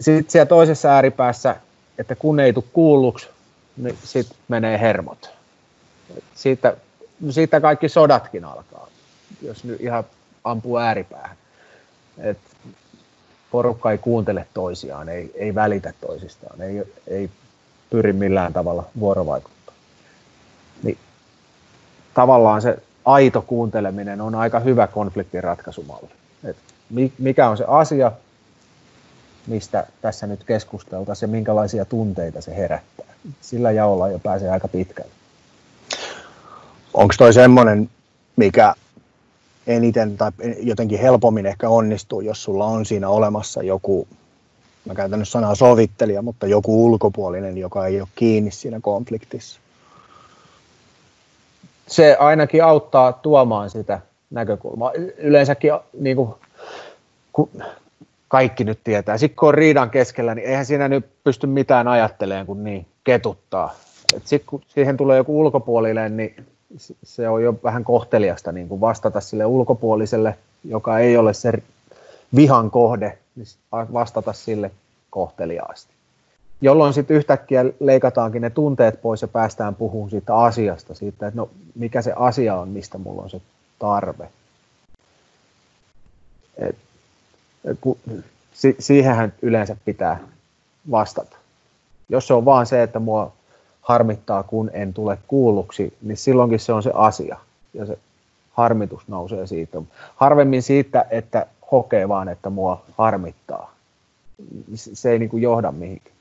sitten 0.00 0.30
siellä 0.30 0.46
toisessa 0.46 0.88
ääripäässä, 0.88 1.56
että 1.98 2.14
kun 2.14 2.40
ei 2.40 2.52
tule 2.52 2.64
kuulluksi, 2.72 3.28
niin 3.76 3.98
sitten 4.04 4.36
menee 4.48 4.80
hermot. 4.80 5.30
Siitä, 6.34 6.76
siitä 7.30 7.60
kaikki 7.60 7.88
sodatkin 7.88 8.44
alkaa, 8.44 8.88
jos 9.42 9.64
nyt 9.64 9.80
ihan 9.80 10.04
ampuu 10.44 10.76
ääripäähän. 10.76 11.36
Et 12.18 12.38
porukka 13.50 13.90
ei 13.90 13.98
kuuntele 13.98 14.46
toisiaan, 14.54 15.08
ei, 15.08 15.30
ei 15.34 15.54
välitä 15.54 15.92
toisistaan, 16.00 16.62
ei, 16.62 16.82
ei 17.06 17.30
pyri 17.90 18.12
millään 18.12 18.52
tavalla 18.52 18.84
vuorovaikuttaa. 19.00 19.59
Tavallaan 22.14 22.62
se 22.62 22.78
aito 23.04 23.42
kuunteleminen 23.42 24.20
on 24.20 24.34
aika 24.34 24.60
hyvä 24.60 24.86
konfliktinratkaisumalli. 24.86 26.10
Et 26.44 26.56
mikä 27.18 27.48
on 27.48 27.56
se 27.56 27.64
asia, 27.68 28.12
mistä 29.46 29.86
tässä 30.02 30.26
nyt 30.26 30.44
keskusteltaisiin 30.44 31.28
ja 31.28 31.32
minkälaisia 31.32 31.84
tunteita 31.84 32.40
se 32.40 32.56
herättää. 32.56 33.06
Sillä 33.40 33.70
jaolla 33.70 34.08
jo 34.08 34.18
pääsee 34.18 34.50
aika 34.50 34.68
pitkälle. 34.68 35.10
Onko 36.94 37.14
toi 37.18 37.32
semmoinen, 37.32 37.90
mikä 38.36 38.74
eniten 39.66 40.16
tai 40.16 40.30
jotenkin 40.60 40.98
helpommin 40.98 41.46
ehkä 41.46 41.68
onnistuu, 41.68 42.20
jos 42.20 42.42
sulla 42.42 42.66
on 42.66 42.86
siinä 42.86 43.08
olemassa 43.08 43.62
joku, 43.62 44.08
mä 44.84 44.94
käytän 44.94 45.18
nyt 45.18 45.28
sanaa 45.28 45.54
sovittelija, 45.54 46.22
mutta 46.22 46.46
joku 46.46 46.86
ulkopuolinen, 46.86 47.58
joka 47.58 47.86
ei 47.86 48.00
ole 48.00 48.08
kiinni 48.14 48.50
siinä 48.50 48.80
konfliktissa? 48.80 49.60
Se 51.90 52.16
ainakin 52.20 52.64
auttaa 52.64 53.12
tuomaan 53.12 53.70
sitä 53.70 54.00
näkökulmaa. 54.30 54.92
Yleensäkin 55.18 55.72
niin 56.00 56.16
kuin, 56.16 56.34
kun 57.32 57.50
kaikki 58.28 58.64
nyt 58.64 58.80
tietää, 58.84 59.18
sitten 59.18 59.36
kun 59.36 59.48
on 59.48 59.54
riidan 59.54 59.90
keskellä, 59.90 60.34
niin 60.34 60.48
eihän 60.48 60.66
siinä 60.66 60.88
nyt 60.88 61.06
pysty 61.24 61.46
mitään 61.46 61.88
ajattelemaan, 61.88 62.46
kun 62.46 62.64
niin 62.64 62.86
ketuttaa. 63.04 63.74
Sitten 64.24 64.46
kun 64.46 64.62
siihen 64.68 64.96
tulee 64.96 65.16
joku 65.16 65.40
ulkopuolinen, 65.40 66.16
niin 66.16 66.46
se 67.02 67.28
on 67.28 67.42
jo 67.42 67.54
vähän 67.64 67.84
kohteliasta 67.84 68.52
niin 68.52 68.68
kuin 68.68 68.80
vastata 68.80 69.20
sille 69.20 69.46
ulkopuoliselle, 69.46 70.38
joka 70.64 70.98
ei 70.98 71.16
ole 71.16 71.34
se 71.34 71.52
vihan 72.36 72.70
kohde, 72.70 73.18
niin 73.36 73.46
vastata 73.70 74.32
sille 74.32 74.70
kohteliaasti. 75.10 75.99
Jolloin 76.60 76.94
sitten 76.94 77.16
yhtäkkiä 77.16 77.64
leikataankin 77.80 78.42
ne 78.42 78.50
tunteet 78.50 79.02
pois 79.02 79.22
ja 79.22 79.28
päästään 79.28 79.74
puhumaan 79.74 80.10
siitä 80.10 80.36
asiasta, 80.36 80.94
siitä, 80.94 81.26
että 81.26 81.40
no 81.40 81.50
mikä 81.74 82.02
se 82.02 82.12
asia 82.16 82.56
on, 82.56 82.68
mistä 82.68 82.98
mulla 82.98 83.22
on 83.22 83.30
se 83.30 83.40
tarve. 83.78 84.28
Et, 86.58 86.76
et, 87.64 87.78
ku, 87.80 87.98
si, 88.52 88.76
siihenhän 88.78 89.32
yleensä 89.42 89.76
pitää 89.84 90.20
vastata. 90.90 91.36
Jos 92.08 92.26
se 92.26 92.34
on 92.34 92.44
vaan 92.44 92.66
se, 92.66 92.82
että 92.82 92.98
mua 92.98 93.32
harmittaa, 93.82 94.42
kun 94.42 94.70
en 94.72 94.94
tule 94.94 95.18
kuulluksi, 95.26 95.96
niin 96.02 96.16
silloinkin 96.16 96.60
se 96.60 96.72
on 96.72 96.82
se 96.82 96.90
asia. 96.94 97.36
Ja 97.74 97.86
se 97.86 97.98
harmitus 98.50 99.08
nousee 99.08 99.46
siitä. 99.46 99.82
Harvemmin 100.16 100.62
siitä, 100.62 101.04
että 101.10 101.46
hokee 101.72 102.08
vaan, 102.08 102.28
että 102.28 102.50
mua 102.50 102.82
harmittaa. 102.98 103.74
Se 104.74 105.10
ei 105.10 105.18
niin 105.18 105.28
kuin 105.28 105.42
johda 105.42 105.72
mihinkään. 105.72 106.19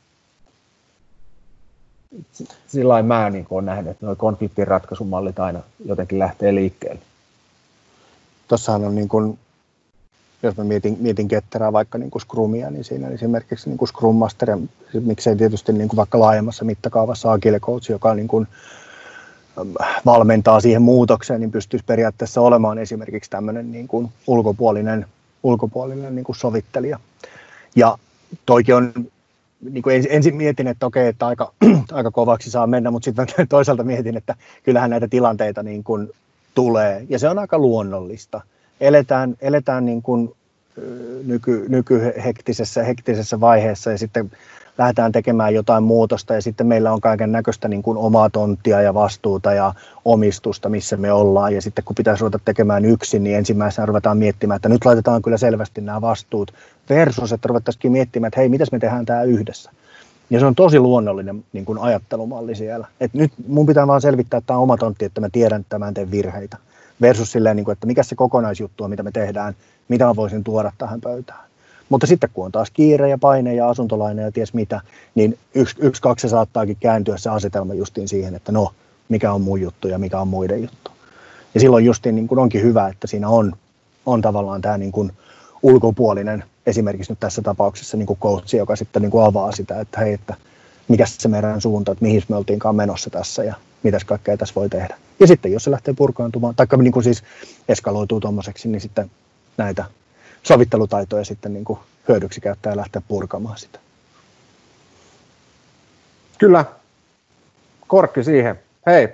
Sillä 2.67 3.03
mä 3.03 3.29
niin 3.29 3.47
olen 3.49 3.65
nähnyt, 3.65 3.91
että 3.91 4.05
nuo 4.05 4.15
konfliktinratkaisumallit 4.15 5.39
aina 5.39 5.59
jotenkin 5.85 6.19
lähtee 6.19 6.55
liikkeelle. 6.55 7.01
Tuossahan 8.47 8.85
on 8.85 8.95
niin 8.95 9.07
kuin, 9.07 9.39
jos 10.43 10.57
mä 10.57 10.63
mietin, 10.63 10.97
mietin 10.99 11.27
ketterää 11.27 11.73
vaikka 11.73 11.97
niin 11.97 12.11
kuin 12.11 12.21
Scrumia, 12.21 12.71
niin 12.71 12.83
siinä 12.83 13.07
esimerkiksi 13.07 13.69
niin 13.69 13.77
kuin 13.77 13.89
Scrum 13.89 14.15
Master, 14.15 14.49
ja 14.49 14.57
miksei 15.01 15.35
tietysti 15.35 15.73
niin 15.73 15.87
kuin 15.87 15.97
vaikka 15.97 16.19
laajemmassa 16.19 16.65
mittakaavassa 16.65 17.31
Agile 17.31 17.59
Coach, 17.59 17.91
joka 17.91 18.13
niin 18.13 18.27
kuin, 18.27 18.47
valmentaa 20.05 20.59
siihen 20.59 20.81
muutokseen, 20.81 21.39
niin 21.39 21.51
pystyisi 21.51 21.85
periaatteessa 21.85 22.41
olemaan 22.41 22.77
esimerkiksi 22.77 23.29
tämmöinen 23.29 23.71
niin 23.71 23.87
kuin 23.87 24.11
ulkopuolinen, 24.27 25.05
ulkopuolinen 25.43 26.15
niin 26.15 26.23
kuin 26.23 26.35
sovittelija. 26.35 26.99
Ja 27.75 27.97
toikin 28.45 28.75
on, 28.75 28.93
niin 29.61 29.83
kuin 29.83 30.05
ensin 30.09 30.35
mietin, 30.35 30.67
että 30.67 30.85
okei, 30.85 31.07
että 31.07 31.27
aika, 31.27 31.53
aika 31.91 32.11
kovaksi 32.11 32.51
saa 32.51 32.67
mennä, 32.67 32.91
mutta 32.91 33.05
sitten 33.05 33.27
toisaalta 33.49 33.83
mietin, 33.83 34.17
että 34.17 34.35
kyllähän 34.63 34.89
näitä 34.89 35.07
tilanteita 35.07 35.63
niin 35.63 35.83
kuin 35.83 36.09
tulee, 36.55 37.05
ja 37.09 37.19
se 37.19 37.29
on 37.29 37.39
aika 37.39 37.57
luonnollista. 37.57 38.41
Eletään, 38.81 39.35
eletään 39.41 39.85
niin 39.85 40.01
kuin 40.01 40.35
nyky, 41.25 41.65
nykyhektisessä 41.69 42.83
hektisessä 42.83 43.39
vaiheessa, 43.39 43.91
ja 43.91 43.97
sitten 43.97 44.31
lähdetään 44.79 45.11
tekemään 45.11 45.53
jotain 45.53 45.83
muutosta 45.83 46.33
ja 46.33 46.41
sitten 46.41 46.67
meillä 46.67 46.93
on 46.93 47.01
kaiken 47.01 47.31
näköistä 47.31 47.67
niin 47.67 47.83
kuin 47.83 47.97
omaa 47.97 48.29
tonttia 48.29 48.81
ja 48.81 48.93
vastuuta 48.93 49.53
ja 49.53 49.73
omistusta, 50.05 50.69
missä 50.69 50.97
me 50.97 51.11
ollaan. 51.11 51.55
Ja 51.55 51.61
sitten 51.61 51.83
kun 51.83 51.95
pitäisi 51.95 52.21
ruveta 52.21 52.39
tekemään 52.45 52.85
yksin, 52.85 53.23
niin 53.23 53.35
ensimmäisenä 53.35 53.85
ruvetaan 53.85 54.17
miettimään, 54.17 54.55
että 54.55 54.69
nyt 54.69 54.85
laitetaan 54.85 55.21
kyllä 55.21 55.37
selvästi 55.37 55.81
nämä 55.81 56.01
vastuut 56.01 56.53
versus, 56.89 57.33
että 57.33 57.47
ruvettaisiin 57.47 57.91
miettimään, 57.91 58.27
että 58.27 58.39
hei, 58.39 58.49
mitäs 58.49 58.71
me 58.71 58.79
tehdään 58.79 59.05
tämä 59.05 59.23
yhdessä. 59.23 59.71
Ja 60.29 60.39
se 60.39 60.45
on 60.45 60.55
tosi 60.55 60.79
luonnollinen 60.79 61.45
niin 61.53 61.65
kuin 61.65 61.79
ajattelumalli 61.79 62.55
siellä. 62.55 62.87
Et 62.99 63.13
nyt 63.13 63.31
mun 63.47 63.65
pitää 63.65 63.87
vaan 63.87 64.01
selvittää 64.01 64.41
tämä 64.41 64.59
oma 64.59 64.77
tontti, 64.77 65.05
että 65.05 65.21
mä 65.21 65.29
tiedän, 65.31 65.61
että 65.61 65.79
mä 65.79 65.87
en 65.87 65.93
tee 65.93 66.11
virheitä. 66.11 66.57
Versus 67.01 67.31
silleen, 67.31 67.55
niin 67.55 67.65
kuin, 67.65 67.73
että 67.73 67.87
mikä 67.87 68.03
se 68.03 68.15
kokonaisjuttu 68.15 68.83
on, 68.83 68.89
mitä 68.89 69.03
me 69.03 69.11
tehdään, 69.11 69.55
mitä 69.87 70.05
mä 70.05 70.15
voisin 70.15 70.43
tuoda 70.43 70.71
tähän 70.77 71.01
pöytään. 71.01 71.49
Mutta 71.89 72.07
sitten 72.07 72.29
kun 72.33 72.45
on 72.45 72.51
taas 72.51 72.71
kiire 72.71 73.09
ja 73.09 73.17
paine 73.17 73.55
ja 73.55 73.69
asuntolainen 73.69 74.25
ja 74.25 74.31
ties 74.31 74.53
mitä, 74.53 74.81
niin 75.15 75.37
yksi, 75.55 75.75
yksi 75.79 76.01
kaksi 76.01 76.29
saattaakin 76.29 76.77
kääntyä 76.79 77.17
se 77.17 77.29
asetelma 77.29 77.73
justiin 77.73 78.07
siihen, 78.07 78.35
että 78.35 78.51
no, 78.51 78.73
mikä 79.09 79.33
on 79.33 79.41
mun 79.41 79.61
juttu 79.61 79.87
ja 79.87 79.99
mikä 79.99 80.19
on 80.19 80.27
muiden 80.27 80.61
juttu. 80.61 80.91
Ja 81.53 81.59
silloin 81.59 81.85
justiin 81.85 82.15
niin 82.15 82.27
kuin 82.27 82.39
onkin 82.39 82.61
hyvä, 82.61 82.87
että 82.87 83.07
siinä 83.07 83.29
on, 83.29 83.53
on 84.05 84.21
tavallaan 84.21 84.61
tämä 84.61 84.77
niin 84.77 84.91
kuin 84.91 85.11
ulkopuolinen, 85.63 86.43
esimerkiksi 86.65 87.11
nyt 87.11 87.19
tässä 87.19 87.41
tapauksessa 87.41 87.97
niin 87.97 88.05
kuin 88.07 88.19
coachi, 88.19 88.57
joka 88.57 88.75
sitten 88.75 89.01
niin 89.01 89.11
kuin 89.11 89.25
avaa 89.25 89.51
sitä, 89.51 89.79
että 89.79 89.99
hei, 89.99 90.13
että 90.13 90.35
mikä 90.87 91.05
se 91.05 91.27
meidän 91.27 91.61
suunta, 91.61 91.91
että 91.91 92.05
mihin 92.05 92.23
me 92.29 92.35
oltiinkaan 92.35 92.75
menossa 92.75 93.09
tässä 93.09 93.43
ja 93.43 93.55
mitäs 93.83 94.03
kaikkea 94.03 94.37
tässä 94.37 94.55
voi 94.55 94.69
tehdä. 94.69 94.97
Ja 95.19 95.27
sitten 95.27 95.51
jos 95.51 95.63
se 95.63 95.71
lähtee 95.71 95.93
purkaantumaan, 95.93 96.55
tai 96.55 96.67
niin 96.77 96.91
kuin 96.91 97.03
siis 97.03 97.23
eskaloituu 97.69 98.19
tuommoiseksi, 98.19 98.69
niin 98.69 98.81
sitten 98.81 99.11
näitä 99.57 99.85
sovittelutaitoja 100.43 101.25
sitten 101.25 101.53
niin 101.53 101.65
kuin 101.65 101.79
hyödyksi 102.07 102.41
käyttää 102.41 102.71
ja 102.71 102.77
lähteä 102.77 103.01
purkamaan 103.07 103.57
sitä. 103.57 103.79
Kyllä, 106.37 106.65
korkki 107.87 108.23
siihen. 108.23 108.59
Hei, 108.85 109.09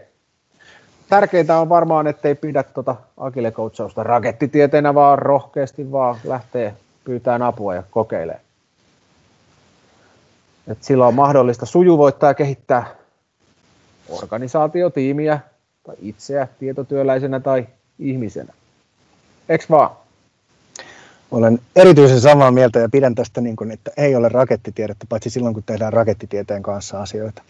tärkeintä 1.09 1.59
on 1.59 1.69
varmaan, 1.69 2.07
ettei 2.07 2.35
pidä 2.35 2.63
tuota 2.63 2.95
agile 3.17 3.51
coachausta 3.51 4.03
rakettitieteenä, 4.03 4.93
vaan 4.93 5.19
rohkeasti 5.19 5.91
vaan 5.91 6.17
lähtee 6.23 6.75
pyytämään 7.03 7.41
apua 7.41 7.75
ja 7.75 7.83
kokeilee. 7.91 8.41
Et 10.67 10.83
silloin 10.83 11.07
on 11.07 11.13
mahdollista 11.13 11.65
sujuvoittaa 11.65 12.29
ja 12.29 12.33
kehittää 12.33 12.85
organisaatiotiimiä 14.09 15.39
tai 15.83 15.95
itseä 15.99 16.47
tietotyöläisenä 16.59 17.39
tai 17.39 17.67
ihmisenä. 17.99 18.53
Eks 19.49 19.69
vaan? 19.69 20.04
Olen 21.35 21.59
erityisen 21.75 22.21
samaa 22.21 22.51
mieltä 22.51 22.79
ja 22.79 22.89
pidän 22.89 23.15
tästä, 23.15 23.41
niin 23.41 23.55
kuin, 23.55 23.71
että 23.71 23.91
ei 23.97 24.15
ole 24.15 24.29
rakettitiedettä, 24.29 25.05
paitsi 25.09 25.29
silloin, 25.29 25.53
kun 25.53 25.63
tehdään 25.63 25.93
rakettitieteen 25.93 26.63
kanssa 26.63 27.01
asioita. 27.01 27.41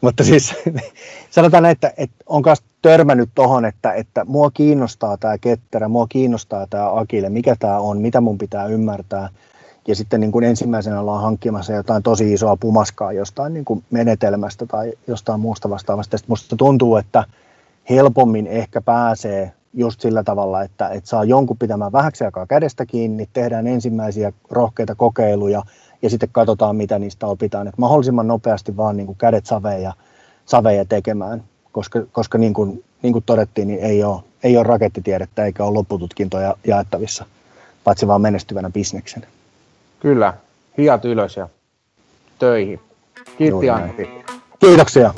Mutta 0.00 0.24
siis 0.24 0.54
sanotaan, 1.30 1.66
että, 1.66 1.92
että 1.96 2.24
on 2.26 2.42
myös 2.46 2.62
törmännyt 2.82 3.30
tuohon, 3.34 3.64
että, 3.64 3.92
että 3.92 4.24
mua 4.24 4.50
kiinnostaa 4.50 5.16
tämä 5.16 5.38
ketterä, 5.38 5.88
mua 5.88 6.06
kiinnostaa 6.08 6.66
tämä 6.70 6.98
akile, 6.98 7.28
mikä 7.28 7.56
tämä 7.58 7.78
on, 7.78 7.98
mitä 7.98 8.20
mun 8.20 8.38
pitää 8.38 8.66
ymmärtää. 8.66 9.28
Ja 9.88 9.94
sitten 9.94 10.20
niin 10.20 10.32
kuin 10.32 10.44
ensimmäisenä 10.44 11.00
ollaan 11.00 11.22
hankkimassa 11.22 11.72
jotain 11.72 12.02
tosi 12.02 12.32
isoa 12.32 12.56
pumaskaa 12.56 13.12
jostain 13.12 13.54
niin 13.54 13.64
kuin 13.64 13.84
menetelmästä 13.90 14.66
tai 14.66 14.92
jostain 15.06 15.40
muusta 15.40 15.70
vastaavasta. 15.70 16.18
Sitten 16.18 16.32
musta 16.32 16.56
tuntuu, 16.56 16.96
että 16.96 17.24
helpommin 17.90 18.46
ehkä 18.46 18.80
pääsee 18.80 19.52
just 19.74 20.00
sillä 20.00 20.22
tavalla, 20.22 20.62
että, 20.62 20.88
että 20.88 21.10
saa 21.10 21.24
jonkun 21.24 21.58
pitämään 21.58 21.92
vähäksi 21.92 22.24
aikaa 22.24 22.46
kädestä 22.46 22.86
kiinni, 22.86 23.28
tehdään 23.32 23.66
ensimmäisiä 23.66 24.32
rohkeita 24.50 24.94
kokeiluja 24.94 25.62
ja 26.02 26.10
sitten 26.10 26.28
katsotaan, 26.32 26.76
mitä 26.76 26.98
niistä 26.98 27.26
opitaan. 27.26 27.66
Että 27.66 27.80
mahdollisimman 27.80 28.28
nopeasti 28.28 28.76
vaan 28.76 28.96
niin 28.96 29.06
kuin 29.06 29.18
kädet 29.18 29.46
saveja, 29.46 29.92
saveja 30.46 30.84
tekemään, 30.84 31.44
koska, 31.72 32.02
koska 32.12 32.38
niin, 32.38 32.54
kuin, 32.54 32.84
niin 33.02 33.12
kuin 33.12 33.24
todettiin, 33.26 33.68
niin 33.68 33.80
ei 33.80 34.04
ole, 34.04 34.20
ei 34.42 34.56
ole 34.56 34.66
rakettitiedettä 34.66 35.44
eikä 35.44 35.64
ole 35.64 35.74
loppututkintoja 35.74 36.54
jaettavissa, 36.66 37.24
paitsi 37.84 38.06
vaan 38.06 38.20
menestyvänä 38.20 38.70
bisneksenä. 38.70 39.26
Kyllä, 40.00 40.34
hiat 40.78 41.04
ylös 41.04 41.36
ja 41.36 41.48
töihin. 42.38 42.80
Kiitti 43.38 43.70
Antti. 43.70 44.08
Kiitoksia. 44.60 45.14